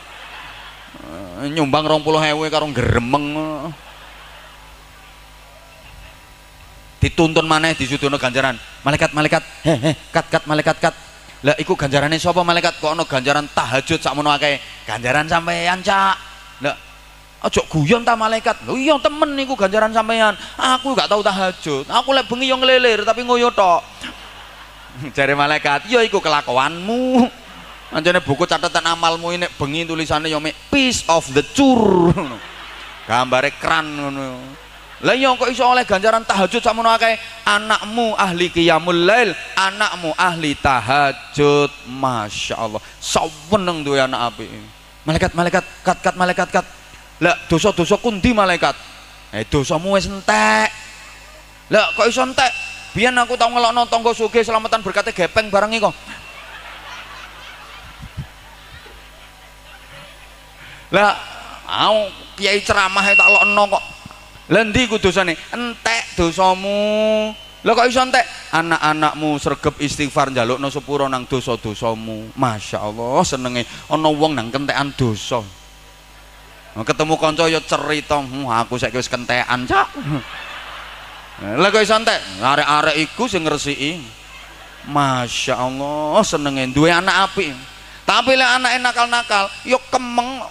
[1.42, 3.38] Eh, nyumbang rong puluh hewe karo geremeng.
[6.98, 8.59] Dituntun maneh disudono ganjaran.
[8.82, 10.94] Malaikat malaikat hehe kat kat malaikat kat
[11.41, 16.16] lah iku ganjarane sapa malaikat kok ana ganjaran tahajud sakmono akeh ganjaran sampeyan cak
[16.61, 16.76] lah
[17.41, 18.68] Ojo guyon ta malaikat.
[18.68, 20.36] Lho iya temen niku ganjaran sampeyan.
[20.61, 21.88] Aku gak tahu tahajud.
[21.88, 23.80] Aku lek bengi yo nglelir tapi ngoyo tok.
[25.16, 27.24] Jare malaikat, "Ya iku kelakuanmu."
[27.97, 30.38] Anjane buku catatan amalmu ini bengi tulisannya yo
[30.68, 32.12] piece of the cur.
[33.09, 34.36] Gambare kran ngono.
[35.01, 37.16] Lah iya kok iso oleh ganjaran tahajud sakmono akeh?
[37.48, 41.72] Anakmu ahli qiyamul lail, anakmu ahli tahajud.
[41.88, 42.80] Masya Allah.
[43.01, 44.48] Saweneng duwe anak apik.
[45.09, 46.66] Malaikat, malaikat, kat kat malaikat kat.
[47.24, 48.76] Lah dosa-dosa kundi malaikat?
[49.32, 50.68] Eh dosamu wis entek.
[51.72, 52.70] Lah kok iso entek?
[52.90, 55.94] biar aku tau ngelokno tangga sugih selamatan berkatnya gepeng barang kok
[60.90, 61.14] lah
[61.70, 63.84] mau kiai ceramah tak lokno kok
[64.51, 67.30] lendi ku dosane entek dosamu
[67.61, 74.11] lah kok iso entek anak-anakmu sregep istighfar njalukno sepuro nang dosa-dosamu Masya Allah senenge ana
[74.11, 75.40] wong nang kentekan dosa
[76.80, 79.88] ketemu kanca ya cerita hmm, aku saiki wis kentekan cak
[81.40, 82.20] lah kok iso entek?
[82.44, 83.96] Arek-arek iku sing ngresiki.
[84.92, 87.57] Masya Allah senenge duwe anak apik.
[88.05, 90.44] Tapi lek anake nakal-nakal, yo kemeng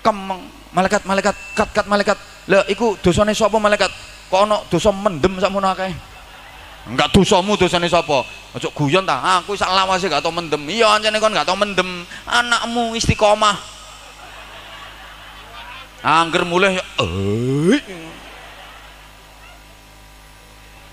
[0.00, 0.40] kemeng.
[0.70, 2.18] Malaikat malaikat kat kat malaikat.
[2.46, 3.90] Lah iku dosane sapa malaikat?
[4.30, 5.90] Kok ana dosa mendem sakmono akeh?
[6.86, 8.22] Enggak dosamu dosane sapa?
[8.54, 9.42] Aja guyon ta.
[9.42, 10.62] Aku sak lawase gak tau mendem.
[10.70, 12.06] Iya ancene kon gak tau mendem.
[12.24, 13.58] Anakmu istiqomah.
[16.00, 17.80] Angger mulai eh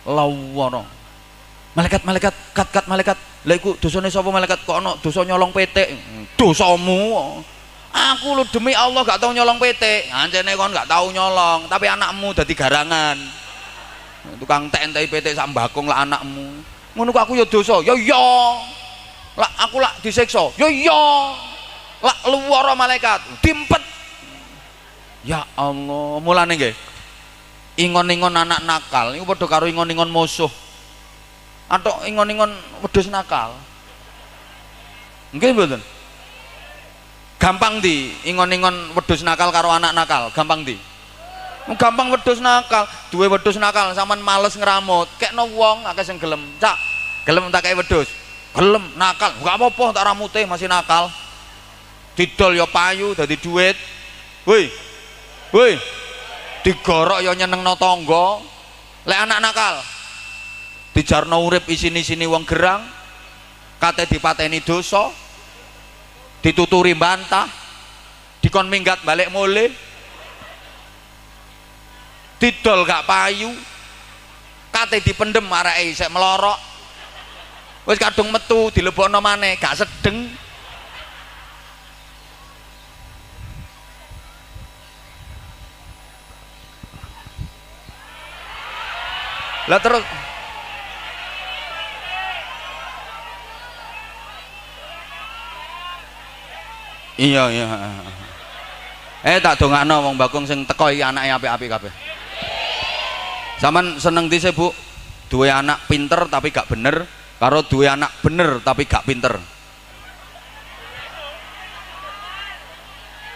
[0.07, 0.83] lawono
[1.75, 5.93] malaikat-malaikat kat-kat malaikat lha iku dosane sapa malaikat kok ana dosa nyolong petik
[6.39, 7.39] dosamu
[7.97, 12.31] aku lu demi Allah gak tau nyolong petik ancene kon gak tau nyolong tapi anakmu
[12.37, 13.17] dadi garangan.
[14.37, 16.61] Tukang tentei petik sak mbakung lah anakmu.
[16.93, 17.81] Ngono aku ya dosa.
[17.81, 18.21] Ya iya
[19.37, 20.53] lah aku lah disiksa.
[20.61, 21.03] Ya iya
[22.03, 23.23] lah luwara malaikat.
[23.41, 23.81] Dimpet.
[25.25, 26.75] Ya Allah mulane nggih.
[27.77, 30.49] Ingon-ingon anak nakal ini padha karo ingon-ingon musuh.
[31.69, 33.53] Atau ingon-ingon wedhus nakal.
[35.33, 35.96] Nggih mboten
[37.37, 40.77] gampang di ingon-ingon wedhus nakal karo anak nakal gampang di
[41.75, 42.87] gampang wedhus nakal.
[43.11, 45.11] Duwe wedhus nakal sampean males ngramut.
[45.19, 46.39] Kekno wong akeh sing gelem.
[46.63, 46.79] Cak
[47.27, 48.07] gelem tak kayak wedhus?
[48.55, 49.35] Gelem nakal.
[49.43, 51.11] Gak apa-apa tak ramute masih nakal.
[52.15, 53.75] Didol ya payu dadi duit.
[54.47, 54.71] Woi
[55.51, 55.75] woi.
[56.63, 58.39] Digorok ya nyenengno tangga.
[59.03, 59.75] Lek anak nakal
[60.95, 62.95] dijarno urip isini-sini wong gerang.
[63.77, 65.13] Kate dipateni dosa
[66.47, 67.43] dituturi bantah
[68.39, 69.67] dikon minggat balik mule
[72.39, 73.51] didol gak payu
[74.71, 76.55] kate dipendem arake isek melorok
[77.83, 80.31] wis kadung metu dilebokno maneh gak sedeng.
[89.67, 89.99] Lah terus
[97.17, 97.67] iya iya
[99.27, 101.93] eh tak dongakno wong bakung sing teko iki anake apik-apik kabeh.
[103.57, 104.69] Zaman seneng di Bu?
[105.27, 107.03] Duwe anak pinter tapi gak bener
[107.35, 109.35] karo duwe anak bener tapi gak pinter.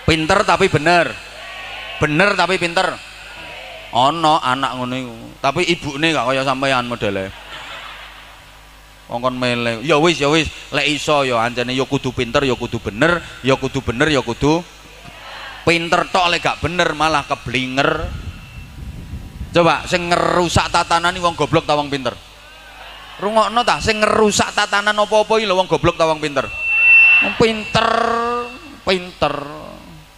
[0.08, 1.12] Pinter tapi bener.
[2.00, 2.96] Bener tapi pinter.
[3.92, 4.96] Ono anak ngono
[5.44, 7.51] tapi ibune gak kaya sampean modele
[9.12, 9.84] Wong mele.
[9.84, 13.60] Ya wis ya wis, lek iso ya anjane ya kudu pinter ya kudu bener, ya
[13.60, 14.64] kudu bener ya kudu
[15.68, 18.08] pinter tok lek gak bener malah keblinger.
[19.52, 22.16] Coba sing ngerusak tatanan wong goblok ta wong pinter?
[23.20, 26.48] Rungokno ta sing ngerusak tatanan apa-apa iki lho wong goblok ta wong pinter?
[27.38, 27.90] pinter
[28.82, 29.36] pinter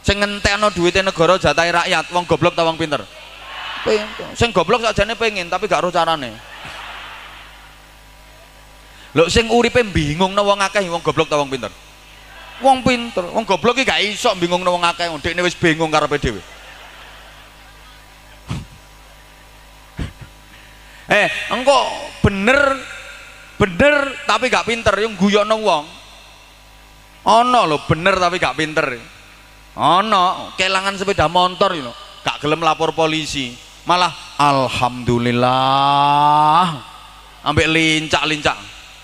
[0.04, 3.04] sing ngentekno duwite negara jatahe rakyat wong goblok ta wong pinter
[3.84, 6.32] pinter sing goblok sakjane pengen tapi gak ro carane
[9.14, 11.70] lho sing uripe bingungno wong akeh wong goblok ta wong pinter?
[12.66, 13.30] Wong pinter.
[13.30, 16.42] Wong goblok iki gak iso bingungno wong akeh dekne wis bingung karepe dhewe.
[21.14, 21.78] Eh engko
[22.26, 22.58] bener
[23.62, 25.86] bener tapi gak pinter yang guyokno wong.
[27.30, 28.98] Ono lho bener tapi gak pinter.
[29.78, 31.94] Ono kelangan sepeda motor know.
[32.26, 33.54] gak gelem lapor polisi.
[33.84, 36.72] Malah alhamdulillah
[37.44, 38.56] ambek lincak-lincak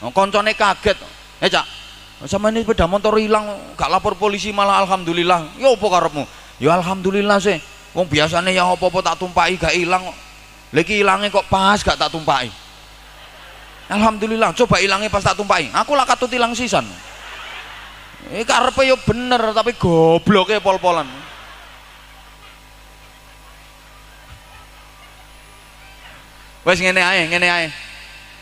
[0.08, 0.98] koncone kaget.
[1.44, 1.66] Eh cak.
[2.28, 3.48] Sama ini sepeda motor hilang
[3.80, 5.56] gak lapor polisi malah alhamdulillah.
[5.56, 6.24] Ya apa karepmu?
[6.60, 7.60] Ya alhamdulillah sih.
[7.96, 10.04] Wong biasanya ya apa-apa tak tumpai gak hilang.
[10.70, 12.52] Lagi hilangnya kok pas gak tak tumpai
[13.90, 16.86] Alhamdulillah coba hilangnya pas tak tumpai aku lah katut hilang sisan.
[18.30, 21.10] Ini karpe yo bener tapi gobloknya pol-polan.
[26.62, 27.68] Wes ngene ae ngene ae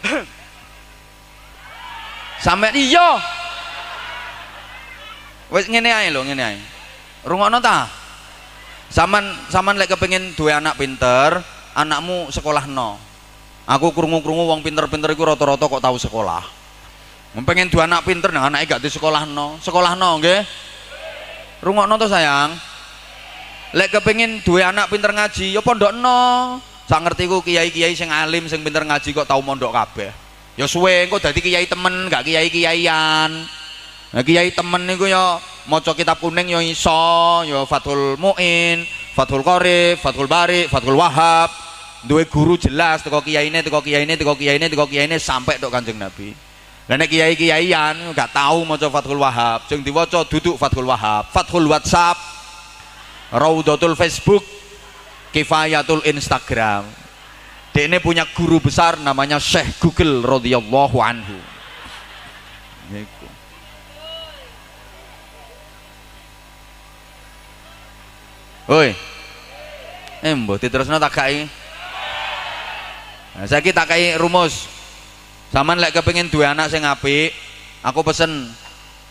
[2.41, 3.17] sampe iya.
[5.47, 6.59] Wes ngene ae lho ngene ae.
[7.23, 7.87] Rungokno ta?
[8.87, 11.43] Saman saman lek kepengin dua anak pinter
[11.75, 12.95] anakmu sekolah no
[13.67, 16.43] aku krungu-krungu wong pinter-pinter iku rata-rata kok tahu sekolah.
[17.43, 20.41] Pengen dua anak pinter nah anaknya gak di sekolah no sekolah no nggih?
[21.63, 22.55] Rungokno to sayang?
[23.75, 28.47] Lek kepengin dua anak pinter ngaji ya pondok no sak ngerti ku kiai-kiai sing alim
[28.47, 30.26] sing pinter ngaji kok tahu mondok kabeh
[30.57, 33.31] ya suwe engko dadi kiai temen gak kiai-kiaian
[34.11, 35.37] nah kiai temen niku ya
[35.69, 38.81] maca kitab kuning ya iso ya Fathul Muin
[39.13, 41.67] Fathul Qorib Fathul Bari Fathul Wahab
[42.07, 46.31] duwe guru jelas teko kiyaine teko kiyaine teko kiyaine teko kiyaine sampai tok Kanjeng Nabi.
[46.87, 52.15] Lah nek kiai-kiaian gak tahu maca Fathul Wahab, sing diwaca duduk Fathul Wahab, Fathul WhatsApp,
[53.35, 54.45] Raudatul Facebook,
[55.35, 57.06] Kifayatul Instagram.
[57.77, 61.37] Ini punya guru besar namanya Syekh Google radhiyallahu anhu.
[68.73, 68.89] Oi.
[70.25, 71.45] Eh mbok diterusno tak kai.
[73.37, 74.65] Nah, kita kayak rumus.
[75.53, 77.29] Saman lek kepengin dua anak sing apik,
[77.85, 78.49] aku pesen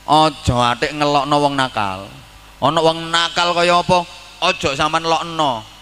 [0.04, 2.10] ojo atik ngelokno wong nakal.
[2.58, 4.02] Ono wong nakal kaya apa?
[4.42, 5.75] Ojo sampean lokno.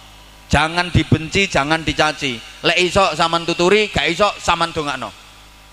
[0.48, 2.38] Jangan dibenci, jangan dicaci.
[2.62, 5.10] Lek iso sampean tuturi, gak iso sampean dongakno.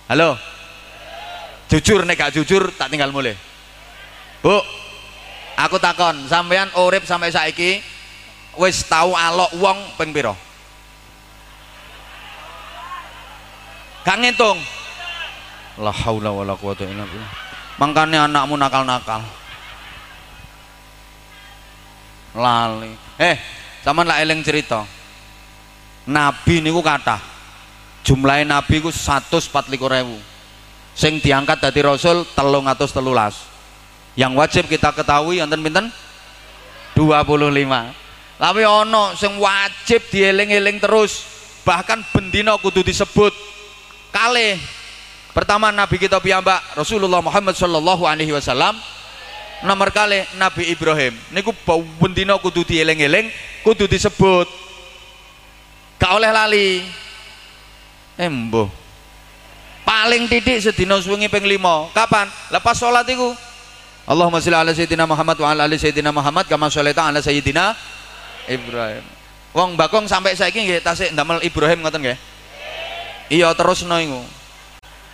[0.09, 0.39] Halo.
[1.69, 3.38] Jujur nek gak jujur tak tinggal mulai.
[4.41, 4.57] Bu,
[5.55, 7.80] aku takon, sampean urip sampai saiki
[8.57, 10.34] wis tau alok wong ping pira?
[14.01, 14.57] gak ngitung
[15.78, 17.32] la haula wala quwata illa billah
[17.78, 19.22] makane anakmu nakal-nakal
[22.34, 23.38] lali eh
[23.82, 24.86] sama lah eling cerita.
[26.05, 27.21] Nabi niku kata
[28.01, 30.17] jumlah nabi ku 144 ribu
[30.97, 33.49] sing diangkat dari rasul telung atus telulas.
[34.17, 35.88] Yang wajib kita ketahui enten pinten?
[36.97, 38.01] 25
[38.41, 41.29] tapi ono sing wajib dieling-eling terus.
[41.61, 43.29] Bahkan bendino kudu disebut.
[44.09, 44.57] Kali
[45.29, 48.82] pertama Nabi kita piyambak Rasulullah Muhammad Shallallahu Alaihi Wasallam
[49.64, 51.14] nomor kali Nabi Ibrahim.
[51.34, 53.30] Niku bau bendino kudu dieleng-eleng
[53.66, 54.47] kudu disebut.
[56.01, 56.70] Gak oleh lali.
[58.18, 58.82] Embo
[59.91, 61.91] paling titik sedino suwengi ping lima.
[61.91, 62.32] Kapan?
[62.47, 63.36] Lepas sholat itu
[64.07, 67.78] Allahumma sholli ala sayyidina Muhammad wa ala ali sayyidina Muhammad kama sholaita ala sayyidina
[68.49, 69.05] Ibrahim.
[69.51, 72.18] Wong bakong sampai saiki nggih tasik ndamel Ibrahim ngoten nggih?
[73.30, 74.24] Iya terus no iku.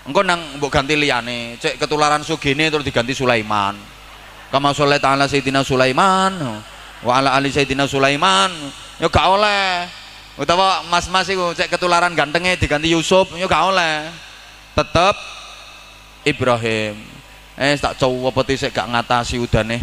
[0.07, 3.75] Engko nang mbok ganti liyane cek ketularan sugene terus diganti Sulaiman
[4.49, 6.33] kama sholat ala sayyidina Sulaiman.
[7.03, 8.51] Wa ala ali sayyidina Sulaiman.
[8.97, 9.85] Ya gak oleh.
[10.37, 14.09] Utawa mas-mas iku cek ketularan gantengnya diganti Yusuf ya gak oleh.
[14.73, 15.15] Tetep
[16.25, 16.95] Ibrahim.
[17.57, 19.81] Eh tak coba peti sik gak ngatasi udane.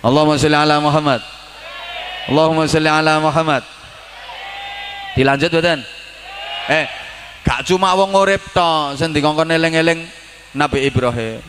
[0.00, 1.20] Allahumma sholli ala Muhammad.
[2.26, 3.62] Allahumma sholli ala Muhammad.
[5.18, 5.82] Dilanjut betul
[6.70, 6.86] eh
[7.42, 10.06] gak cuma wong urip to sing dikongkon eling-eling
[10.50, 11.42] Nabi Ibrahim.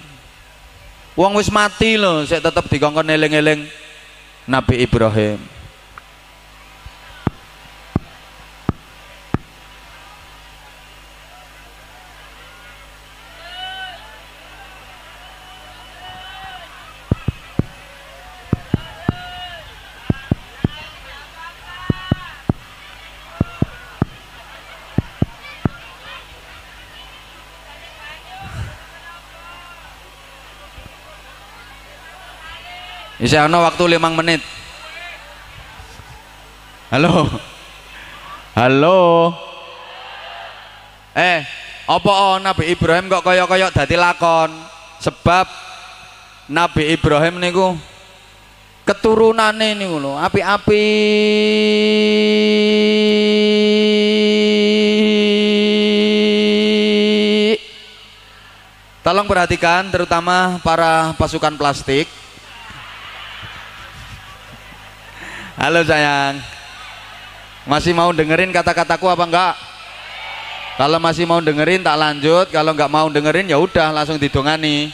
[1.17, 3.67] Wong wis mati loh saya tetap dikongkon eling-eling.
[4.47, 5.60] Nabi Ibrahim
[33.21, 34.41] Isih ana waktu limang menit.
[36.89, 37.29] Halo.
[38.57, 39.29] Halo.
[41.13, 41.45] Eh,
[41.85, 44.49] apa Nabi Ibrahim kok kaya-kaya dadi lakon?
[45.05, 45.45] Sebab
[46.49, 47.77] Nabi Ibrahim niku
[48.89, 50.85] keturunane niku lho, api-api
[59.05, 62.09] Tolong perhatikan terutama para pasukan plastik.
[65.61, 66.41] Halo sayang.
[67.69, 69.53] Masih mau dengerin kata-kataku apa enggak?
[70.73, 74.89] Kalau masih mau dengerin tak lanjut, kalau enggak mau dengerin ya udah langsung didongani.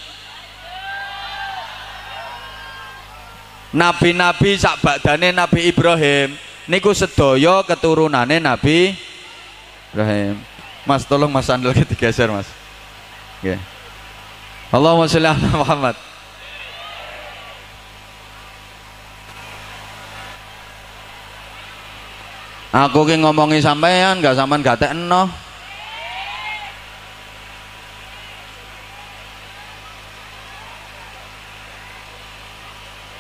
[3.72, 6.36] Nabi-nabi sak badane Nabi Ibrahim
[6.68, 8.92] niku sedaya keturunane Nabi
[9.96, 10.36] Ibrahim.
[10.84, 12.52] Mas tolong Mas Andel digeser Mas.
[13.40, 13.56] Oke.
[13.56, 13.58] Okay.
[14.76, 15.96] Allahumma sholli ala Muhammad.
[22.78, 25.26] Aku ki ngomongi sampean gak sampean gak tekno.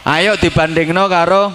[0.05, 1.51] Ayo dibandingno karo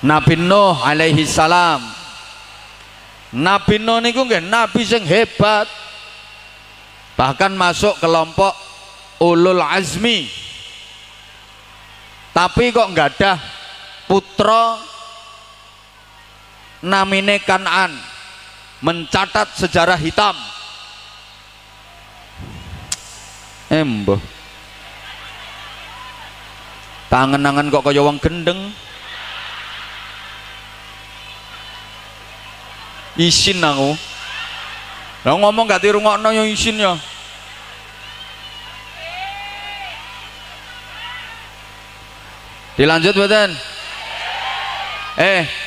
[0.00, 1.84] Nabi Nuh alaihi salam.
[3.36, 5.68] Nabi Nuh niku nggih nabi sing hebat.
[7.20, 8.56] Bahkan masuk kelompok
[9.22, 10.26] ulul azmi.
[12.34, 13.32] Tapi kok nggak ada
[14.06, 14.78] putra
[16.86, 17.94] namine Kanan
[18.78, 20.38] mencatat sejarah hitam.
[23.68, 24.16] Embo.
[27.10, 28.70] Tangan-tangan kok kaya wong gendeng.
[33.18, 33.98] isin aku
[35.26, 36.94] ngomong gak dirungokno yang isin ya
[42.78, 43.50] dilanjut badan
[45.18, 45.66] eh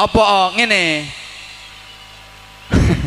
[0.00, 1.04] apa oh, ngene?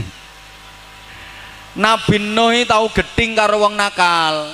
[1.84, 4.54] Nabi Nuh tahu geding karo wong nakal.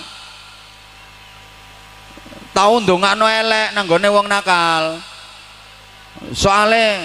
[2.56, 5.04] Tahu ndongakno elek nanggone wong nakal.
[6.32, 7.04] Soalnya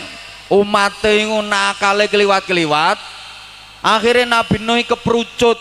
[0.54, 2.98] umat iku nakale keliwat-keliwat
[3.82, 5.58] akhirnya Nabi Nuh keperucut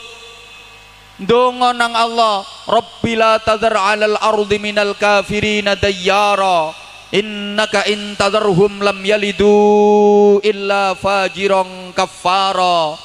[1.22, 6.74] ndonga nang Allah Rabbila tadhar 'alal ardi minal kafirina dayyara
[7.14, 12.98] innaka in tadharhum lam yalidu illa fajiran kafara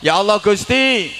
[0.00, 1.12] ya Allah Gusti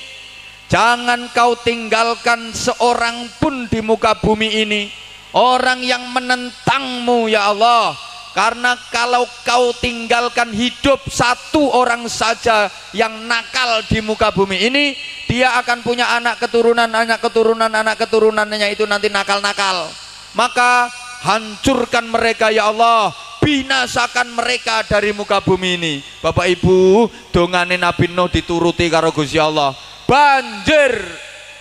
[0.73, 4.89] jangan kau tinggalkan seorang pun di muka bumi ini
[5.37, 7.93] orang yang menentangmu ya Allah
[8.31, 14.95] karena kalau kau tinggalkan hidup satu orang saja yang nakal di muka bumi ini,
[15.27, 19.91] dia akan punya anak keturunan, anak keturunan, anak keturunannya itu nanti nakal-nakal.
[20.39, 20.87] Maka
[21.27, 23.11] hancurkan mereka ya Allah,
[23.43, 25.95] binasakan mereka dari muka bumi ini.
[26.23, 29.75] Bapak Ibu, dongane Nabi Nuh dituruti karo Gusti Allah.
[30.07, 31.03] Banjir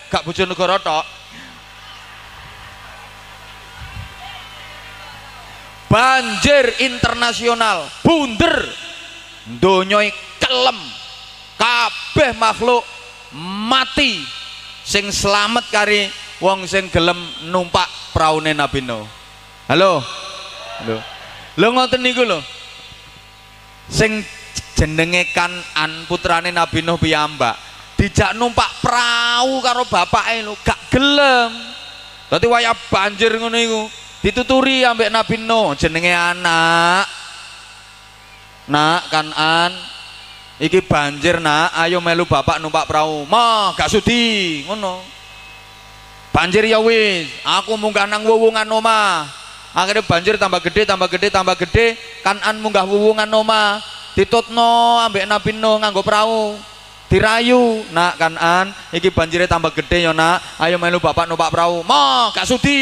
[0.10, 1.06] gak bojonegoro tok,
[5.90, 7.90] banjir internasional.
[8.06, 8.70] Bunder.
[9.60, 10.80] Donyoi kelem.
[11.58, 12.86] Kabeh makhluk
[13.68, 14.22] mati.
[14.86, 16.08] Sing selamat kari
[16.40, 17.18] wong sing gelem
[17.50, 19.04] numpak praune Nabi Nuh.
[19.68, 20.02] Halo?
[20.80, 20.98] Halo.
[21.60, 22.40] Lo ngoten niku lho.
[23.90, 24.24] Sing
[24.78, 27.58] jenenge Kanan putrane Nabi Nuh piyambak.
[28.00, 30.56] Dijak numpak perahu karo bapake lho.
[30.64, 31.52] Gak gelem.
[32.30, 33.82] Dadi waya banjir ngono iku
[34.20, 37.08] dituturi ambek Nabi Nuh jenenge anak.
[38.70, 39.72] Nak kanan.
[40.60, 41.74] Iki banjir nak.
[41.74, 43.24] Ayo melu bapak numpak perahu.
[43.26, 44.62] Mah gak sudi.
[44.68, 45.02] Ngono.
[46.30, 47.32] Banjir ya wis.
[47.42, 49.26] Aku munggah nang wuwungan omah
[49.70, 51.98] akhirnya banjir tambah gede tambah gede tambah gede.
[52.22, 53.82] Kanan munggah wuwungan omah
[54.14, 56.60] ditutno ambek Nabi Nuh nganggo perahu.
[57.10, 57.88] Dirayu.
[57.90, 58.70] Nak kanan.
[58.94, 60.44] Iki banjirnya tambah gede ya nak.
[60.62, 61.82] Ayo melu bapak numpak perahu.
[61.88, 62.78] Mah gak sudi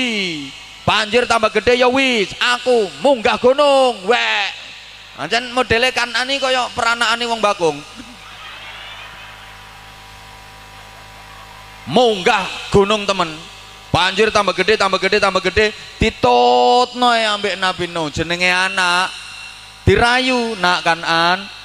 [0.88, 4.68] banjir tambah gede ya wis aku munggah gunung wek
[5.18, 7.82] Anjan modele kan ani kaya peranakane wong bakung.
[11.90, 13.34] Munggah gunung temen.
[13.90, 19.10] Banjir tambah gede, tambah gede, tambah gede, ditutno ya ambek Nabi Nuh jenenge anak.
[19.90, 21.57] Dirayu nak kanan.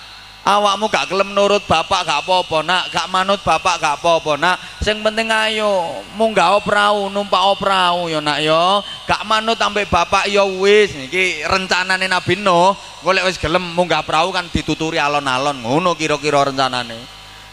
[0.42, 2.82] Awakmu gak gelem nurut bapak gak apa-apa nak.
[2.90, 4.56] Gak manut bapak gak apa-apa nak.
[4.82, 8.82] Sing penting ayo munggah perahu numpak perahu yo nak yo.
[9.06, 10.94] Gak manut sampai bapak yo wis.
[10.94, 12.74] Iki rencanane Nabi Nuh.
[13.02, 15.62] Golek wis gelem munggah perahu kan dituturi alon-alon.
[15.62, 16.98] Ngono kira-kira rencanane.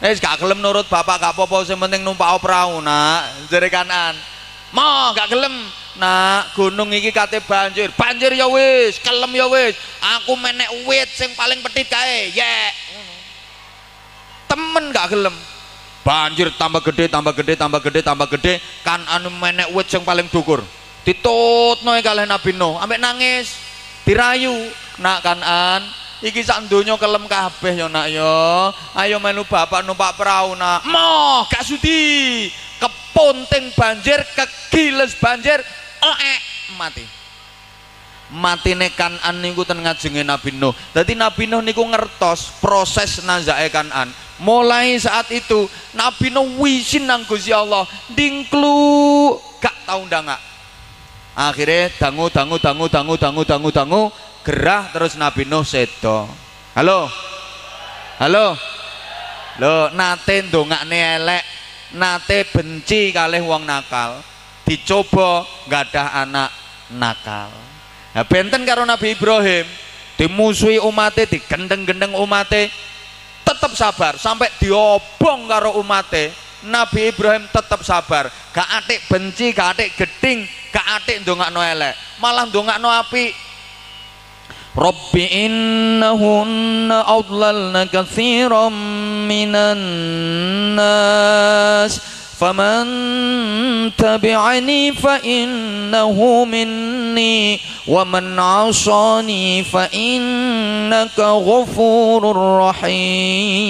[0.02, 3.50] Wis gak gelem nurut bapak gak apa-apa sing penting numpak perahu nak.
[3.50, 4.18] Jere kanan
[4.74, 5.56] mau gak gelem.
[6.00, 7.92] Nak gunung iki kate banjir.
[7.92, 9.76] Banjir ya wis kelem ya wis.
[10.00, 12.72] Aku menek wit sing paling petit kae ya
[14.48, 15.36] temen gak gelem.
[16.08, 18.54] Banjir tambah gede tambah gede tambah gede tambah gede.
[18.88, 20.64] Kan anu menek wit sing paling dukur.
[21.04, 22.80] Ditutno kalih Nabi Nuh.
[22.80, 23.60] Ambek nangis.
[24.08, 24.56] Dirayu.
[25.04, 25.84] Nak kan an.
[26.20, 28.72] Iki sak donya kelem kabeh ya nak ya.
[28.96, 30.84] Ayo melu bapak numpak perahu nak.
[30.88, 32.48] Moh gak sudi
[32.80, 35.60] kepunting banjir kegiles banjir
[36.02, 36.42] oek
[36.80, 37.06] mati.
[38.30, 40.74] Mati kanan niku ten ngajenge Nabi Nuh.
[40.94, 47.28] Dadi Nabi Nuh niku ngertos proses nazake kanan mulai saat itu Nabi Nuh wisin nang
[47.28, 50.40] Gusti Allah dingklu gak tau ndangak.
[51.36, 54.02] Akhirnya dangu dangu dangu dangu dangu dangu dangu
[54.44, 56.28] gerah terus Nabi Nuh sedo.
[56.74, 57.12] Halo?
[58.20, 58.56] Halo?
[59.60, 61.44] Lo nate ndongakne elek
[61.96, 64.22] nate benci kalih wong nakal
[64.70, 66.50] dicoba ada anak
[66.94, 67.50] nakal.
[68.14, 69.66] Nah, benten karo Nabi Ibrahim
[70.18, 72.70] dimusuhi umatnya digendeng-gendeng umatnya
[73.46, 74.18] tetap sabar.
[74.22, 76.30] Sampai diobong karo umatnya
[76.66, 78.30] Nabi Ibrahim tetap sabar.
[78.54, 81.98] Gak atik benci gak atik geding gak atik ndongak no elek.
[82.22, 83.34] Malah ndongak no api
[84.75, 88.75] Rabbi innahunna adlalna kathiran
[89.31, 89.81] minan
[90.75, 92.85] nas فمن
[93.97, 102.23] تبعني فإنه مني ومن عصاني فإنك غفور
[102.69, 103.65] رحيم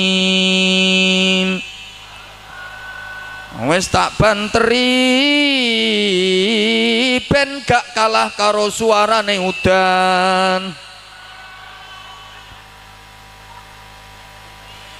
[3.65, 4.91] wis tak banteri
[7.31, 10.75] ben gak kalah karo suarane udan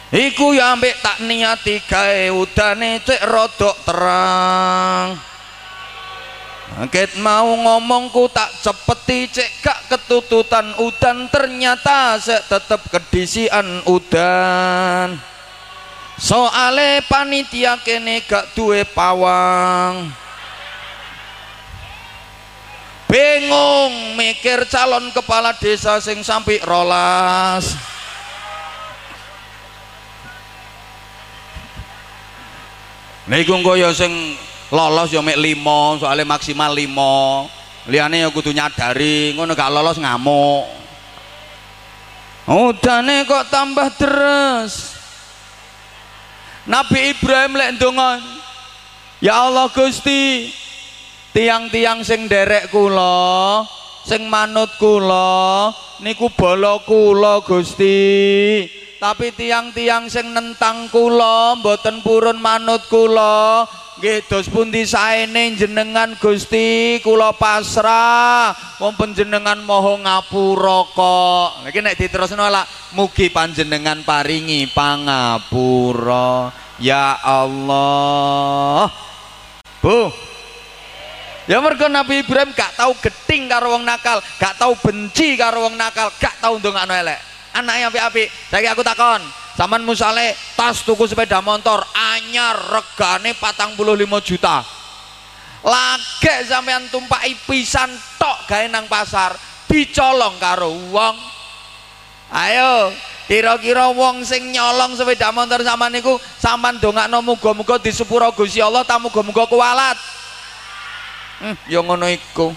[0.10, 5.14] Iku ya ambek tak niati gawe udane cek rodok terang.
[6.82, 15.14] Angket mau ngomongku tak cepeti cek gak ketututan udan ternyata sek tetep kedisian udan.
[16.18, 20.10] Soale panitia kene gak duwe pawang.
[23.06, 27.89] Bingung mikir calon kepala desa sing sampai rolas.
[33.30, 34.10] Niku engko ya sing
[34.74, 37.86] lolos ya mek 5, soalnya maksimal 5.
[37.86, 40.66] Liyane ya kudu nyadari, ngono gak lolos ngamuk.
[42.50, 44.98] Udane kok tambah deres.
[46.66, 48.18] Nabi Ibrahim lek ndonga.
[49.22, 50.50] Ya Allah Gusti,
[51.30, 53.62] tiang-tiang sing derek kula,
[54.10, 55.70] sing manut kula,
[56.02, 58.10] niku bala kula Gusti
[59.00, 63.64] tapi tiang-tiang sing nentang kula mboten purun manut kula
[64.00, 68.56] nggih dos pundi saene jenengan Gusti kula pasrah.
[68.80, 71.68] Wong panjenengan moho ngapura kok.
[71.68, 76.48] Iki nek diterusno lak mugi panjenengan paringi pangapura.
[76.80, 78.88] Ya Allah.
[79.84, 80.12] Bu.
[81.52, 85.74] Ya mergo Nabi Ibrahim gak tahu geting karo wong nakal, gak tahu benci karo wong
[85.82, 87.29] nakal, gak tahu ndongakno elek
[87.60, 89.22] anaknya api-api saya aku takon
[89.60, 94.64] zaman musale tas tuku sepeda motor anyar regane patang puluh lima juta.
[95.60, 99.36] Lagi sampean tumpai pisan tok gawe nang pasar
[99.68, 101.16] dicolong karo wong.
[102.32, 102.96] Ayo
[103.28, 108.88] kira-kira wong sing nyolong sepeda motor sama niku sampean dongakno muga-muga di sepuro Gusti Allah
[108.88, 110.00] ta muga-muga kualat.
[111.44, 112.56] Hmm, ya ngono iku.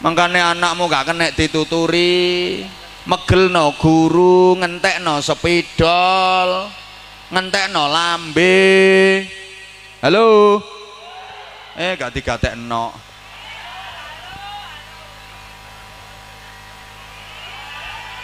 [0.00, 2.64] Mangkane anakmu gak kena dituturi
[3.04, 6.68] megelno guru ngentekno sepidol
[7.28, 8.56] ngentekno lambe.
[10.00, 10.60] Halo?
[11.76, 12.92] Eh gak digatekno.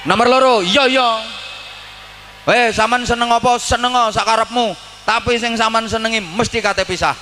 [0.09, 0.55] Nomor loro?
[0.65, 1.11] Iya iya.
[2.49, 3.61] Eh saman seneng apa?
[3.61, 4.73] Seneng sakarepmu
[5.05, 7.13] tapi sing saman senengi mesti kate pisah.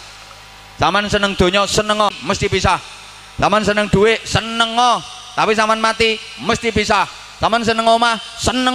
[0.79, 2.79] Saman seneng donya seneng mesti pisah.
[3.35, 4.79] Saman seneng duit seneng
[5.35, 8.75] tapi saman mati mesti pisah Saman seneng omah, seneng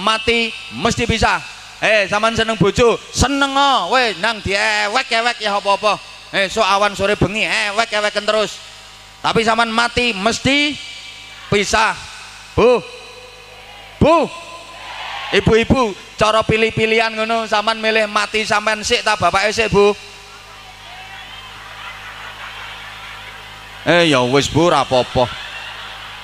[0.00, 1.36] mati mesti bisa.
[1.78, 3.52] Eh, saman seneng bojo, seneng
[3.92, 6.00] weh nang diewek-ewek ya apa-apa.
[6.32, 8.56] Eh, so awan sore bengi ewek-eweken terus.
[9.20, 10.72] Tapi saman mati mesti
[11.52, 11.92] pisah.
[12.56, 12.80] Bu.
[14.00, 14.48] Bu.
[15.28, 19.92] ibu-ibu cara pilih-pilihan ngono sampean milih mati sampean sik ta bapak sik Bu
[23.84, 25.28] eh ya wis Bu apa-apa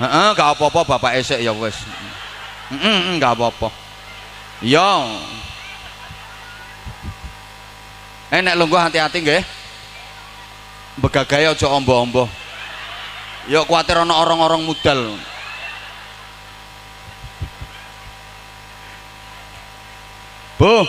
[0.05, 1.81] heeh gak apa-apa bapak esek ya wis
[2.68, 3.72] heeh gak apa-apa.
[4.60, 5.09] Ya
[8.28, 9.43] eh nek lungguh hati-hati nggih.
[11.01, 12.31] Begagaya aja ombo-ombo.
[13.51, 15.18] Ya kuatir ana orang-orang mudal
[20.55, 20.86] Bu.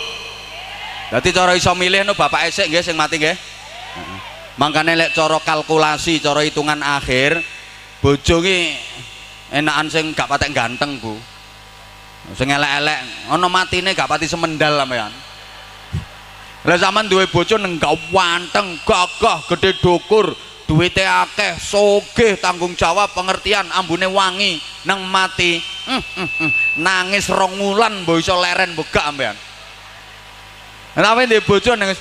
[1.10, 3.36] Dadi cara iso milih no bapak esek nggih sing mati nggih.
[4.56, 7.44] Mangkane lek cara kalkulasi, cara hitungan akhir,
[8.00, 8.40] bojo
[9.52, 11.14] enakan sing gak patek ganteng, Bu.
[12.34, 15.12] Sing elek-elek, ana matine gak pati semendal sampean.
[16.66, 17.78] Lah zaman duwe bojo neng
[18.10, 20.34] wanteng, gagah, gede dukur,
[20.66, 26.52] duwite akeh, sogeh, tanggung jawab, pengertian, ambune wangi, nang mati, mm, mm, mm,
[26.82, 29.38] nangis rong wulan mbok iso leren begak sampean.
[30.98, 31.94] Tapi di bojo nang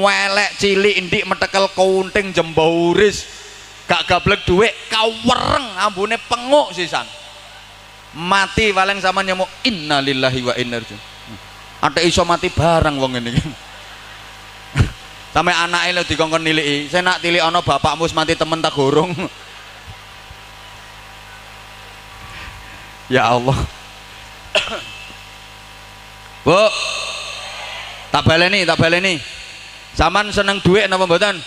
[0.00, 3.39] welek cilik indik metekel kunting jembauris
[3.90, 7.02] gak gablek duit kawereng ambune penguk sisan.
[8.14, 11.10] Mati paling sama nyamuk innalillahi wa inna ilaihi
[11.80, 13.32] ada iso mati barang wong ini.
[15.34, 19.16] Sampai anak ini dikongkon nilai saya nak tilik ono bapakmu mati temen tak gorong.
[23.10, 23.58] Ya Allah.
[26.46, 26.62] Bu
[28.14, 29.18] tak baleni tak baleni.
[29.98, 31.42] Zaman seneng duit napa mboten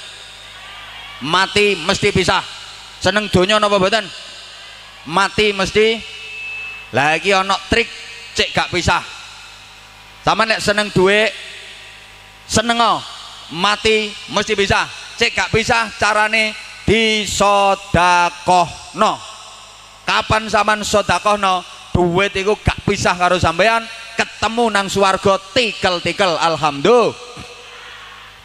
[1.24, 2.44] mati mesti pisah
[3.00, 4.04] seneng donya napa mboten?
[5.08, 6.00] Mati mesti.
[6.94, 7.90] Lagi ono trik
[8.38, 9.02] cek gak pisah
[10.22, 11.34] sama nek seneng duit
[12.46, 12.78] seneng
[13.58, 14.86] mati mesti bisa.
[15.18, 16.54] Cek gak pisah carane
[16.86, 18.70] disodakoh
[19.00, 19.18] no
[20.06, 23.82] kapan zaman sodakoh no duit itu gak pisah karo sampean
[24.14, 26.38] ketemu nang swarga tikel-tikel.
[26.38, 27.18] Alhamdulillah.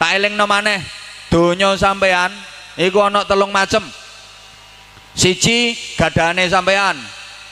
[0.01, 0.81] Tak eling no maneh.
[1.29, 2.33] Donya sampean
[2.79, 3.83] iku ana telung macem.
[5.19, 6.95] Siji gadane sampean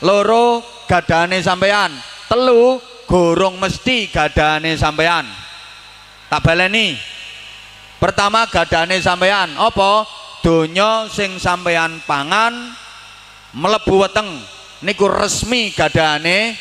[0.06, 1.90] loro gadane sampean
[2.30, 2.78] telu
[3.10, 5.26] gorong mesti gadane sampean
[6.30, 6.94] tak baleni.
[7.98, 10.06] Pertama gadane sampean apa?
[10.46, 12.54] Donya sing sampean pangan
[13.50, 14.30] melebu weteng.
[14.86, 16.54] Niku resmi gadane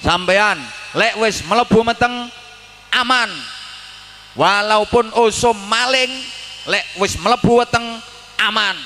[0.00, 0.56] sampean
[0.96, 2.32] lek wis melebu meteng
[2.88, 3.28] aman.
[4.32, 6.08] Walaupun usum maling
[6.66, 7.84] lek wis melebu weteng
[8.38, 8.76] aman.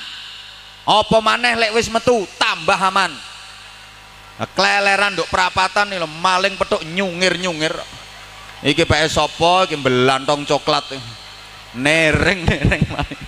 [0.87, 3.11] Apa maneh lek wis metu tambah aman.
[4.53, 7.73] Keleleran duk perapatan nih maling petuk nyungir nyungir
[8.61, 10.93] iki PS sopo iki belantong coklat.
[11.73, 13.21] Nereng maling.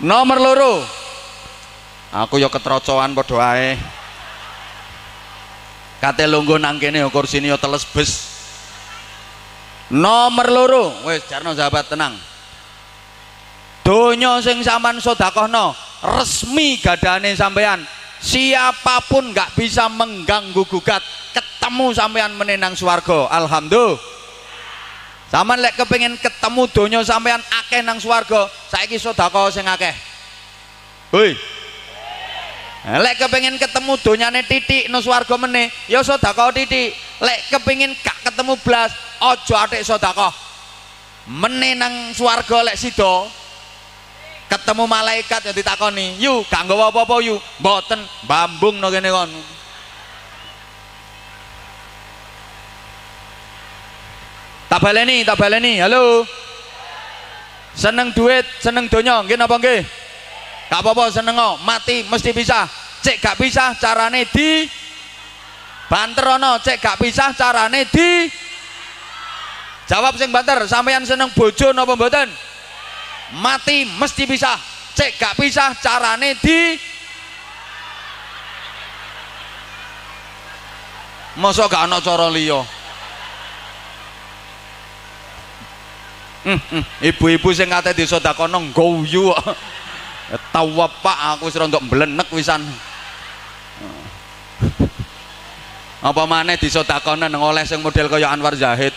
[0.00, 0.74] Nomor loro.
[2.10, 3.76] Aku yo ketrocoan padha ae.
[6.00, 8.39] Kate lungguh nang kene kursine yo teles bes
[9.90, 10.84] nomor loro.
[11.06, 12.14] Wis jarno sahabat tenang.
[13.82, 17.82] Donya sing sampean sedekahno resmi gadane sampean.
[18.20, 21.00] Siapa pun nggak bisa mengganggu gugat
[21.32, 23.28] ketemu sampean menenang swarga.
[23.32, 23.98] Alhamdulillah.
[25.30, 29.94] Zaman lek kepengin ketemu donya sampean akeh nang swarga, saiki sedekah sing akeh.
[31.14, 31.38] Hoi,
[32.80, 36.96] lek kepengin ketemu donyane titik no swarga meneh ya sedekah titik.
[37.20, 38.88] Lek kepengin gak ketemu blas
[39.20, 40.32] aja atik sedekah.
[41.28, 43.28] Meneh nang swarga lek sida
[44.48, 47.36] ketemu malaikat yang ditakoni yu gak nggawa apa-apa yu.
[47.60, 49.28] Mboten bambung no kene kon.
[54.72, 55.84] Tak baleni tak baleni.
[55.84, 56.24] Halo.
[57.76, 59.20] Seneng duit seneng donya.
[59.20, 59.84] Nggih napa nggih
[60.70, 61.34] gak apa-apa seneng
[61.66, 62.70] mati mesti bisa.
[63.02, 64.70] Cek gak bisa carane di
[65.90, 68.30] banterono cek gak bisa carane di
[69.90, 70.62] jawab sing banter.
[70.70, 72.30] Sampeyan seneng bojo napa mboten?
[73.42, 74.54] Mati mesti bisa.
[74.94, 76.78] Cek gak bisa carane di
[81.34, 82.62] masa gak ana cara liya.
[86.40, 86.84] Hmm, hmm.
[87.04, 89.52] ibu-ibu sing kate disodakono ngguyu tahu
[90.30, 92.62] apa aku wis rontok mblenek wisan.
[96.00, 98.94] Apa maneh disodakono nang oleh sing model kaya Anwar Zahid?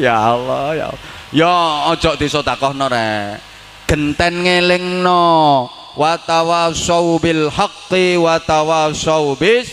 [0.00, 1.02] Ya Allah ya Allah.
[1.28, 1.54] ya
[1.92, 3.44] ojo disodakono rek.
[3.84, 5.68] Genten ngelingno.
[5.94, 9.68] Wa tawasau bil haqqi wa tawasau bis.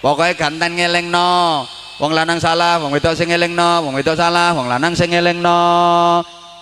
[0.00, 4.92] Pokoknya genten ngelingno wong lanang salah wong wedok sing elingno wong wedok salah wong lanang
[4.92, 5.64] sing elingno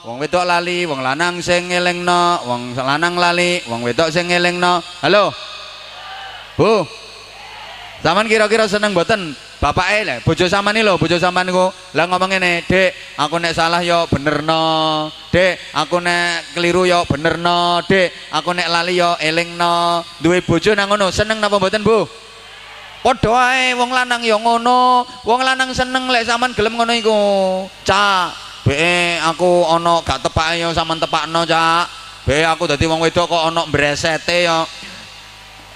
[0.05, 2.44] wong wedok lali wong lanang sing ngelingno.
[2.44, 4.85] Wong lanang lali wong wedok sing ngelingno.
[5.01, 5.32] Halo?
[6.61, 6.85] Bu?
[8.05, 9.32] Saman kira-kira seneng boten
[9.65, 13.40] bapak eh lah bojo sama nih lo bojo sama niku lah ngomong ini dek aku
[13.40, 18.69] nek salah yo bener no dek aku nek keliru yo bener no dek aku nek
[18.69, 22.05] lali yo eling no duwe bojo nang ngono seneng napa boten bu
[23.05, 25.05] padha ae wong lanang yo ngono.
[25.28, 27.20] Wong lanang seneng lek sampean gelem ngono iku.
[27.85, 28.32] Cak
[28.64, 31.85] be aku ono gak tepak yo sampean tepakno cak.
[32.24, 34.64] Be aku dadi wong wedok kok ono mbresete yo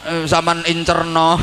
[0.09, 1.37] eh, sampean incerno.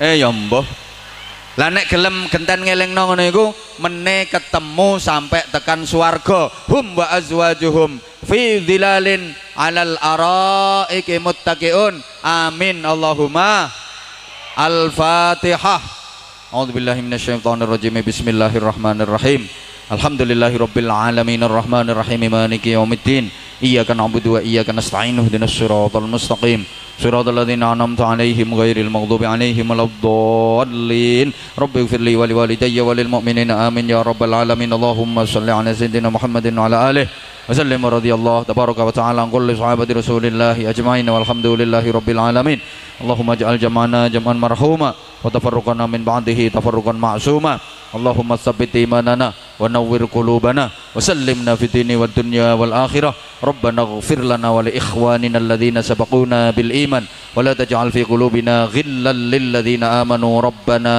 [0.00, 0.85] Eh ya mbah
[1.56, 3.48] lah nek gelem genten ngelingno ngono iku
[3.80, 6.52] mene ketemu sampai tekan swarga.
[6.68, 7.96] Hum wa azwajuhum
[8.28, 13.72] fi dhilalin alal araiki muttaqiun amin Allahumma.
[14.56, 15.80] Al-fatihah.
[16.52, 19.48] A'udzu billahi minasyaitonir rajim bismillahirrahmanirrahim.
[19.88, 21.40] Alhamdulillahi rabbil alamin.
[21.40, 23.32] Arrahmanir rahim maliki yaumiddin.
[23.64, 25.16] Iyyaka na'budu wa iyyaka nasta'in.
[25.24, 31.32] Ihdinas siratal mustaqim صراط الذين أنعمت عليهم غير المغضوب عليهم ولا الضالين.
[31.58, 33.50] رب اغفر لي ولوالدي وللمؤمنين.
[33.50, 34.72] آمين يا رب العالمين.
[34.72, 37.06] اللهم صل على سيدنا محمد وعلى آله
[37.48, 37.86] وسلم.
[37.86, 41.08] رضي الله تبارك وتعالى عن كل صحابة رسول الله أجمعين.
[41.08, 42.58] والحمد لله رب العالمين.
[43.04, 44.94] اللهم اجعل جمعنا جمعا مرحوما
[45.24, 47.58] وتفرقنا من بعده تفرقا معصوما.
[47.94, 53.14] اللهم ثبت إيماننا ونور قلوبنا وسلمنا في الدين والدنيا والآخرة.
[53.44, 57.04] ربنا اغفر لنا ولإخواننا الذين سبقونا بالإيمان
[57.36, 60.34] ولا تجعل في قلوبنا غلا للذين آمنوا.
[60.40, 60.94] ربنا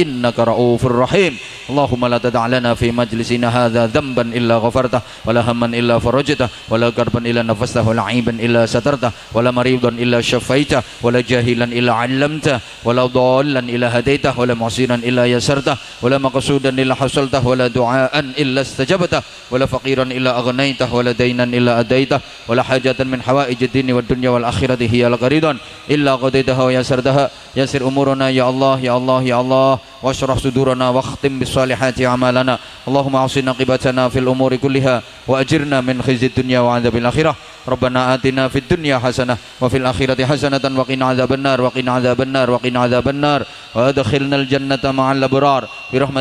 [0.00, 1.36] إنك رؤوف رحيم.
[1.70, 6.90] اللهم لا تدع لنا في مجلسنا هذا ذنبا إلا غفرته ولا هما إلا فرجته ولا
[6.90, 12.58] كربا إلا نفسته ولا عيبا إلا سترته ولا مريضا إلا شفيته ولا جاهلا إلا علمته
[12.82, 18.60] ولا ضالا إلا هديته ولا معصيا إلا يسرته ولا مقصودا إلا حصلته ولا دعاء إلا
[18.60, 24.30] استجبته ولا فقيرا إلا أغنيته ولا دينا إلا أديته ولا حاجة من حوائج الدين والدنيا
[24.30, 25.56] والآخرة هي لك رضا
[25.90, 27.30] إلا قضيتها ويسرتها.
[27.56, 29.78] يسر أمورنا يا الله يا الله يا الله.
[30.02, 32.58] واشرح صدورنا واختم بالصالحات أعمالنا.
[32.88, 37.36] اللهم أعصنا قبتنا في الأمور كلها وأجرنا من خزي الدنيا وعذاب الآخرة.
[37.68, 42.80] ربنا آتنا في الدنيا حسنة وفي الآخرة حسنة وقنا عذاب النار وقنا عذاب النار وقنا
[42.80, 43.40] عذاب النار.
[43.74, 45.68] وأدخلنا الجنة مع الأبرار.
[45.92, 46.18] برحمة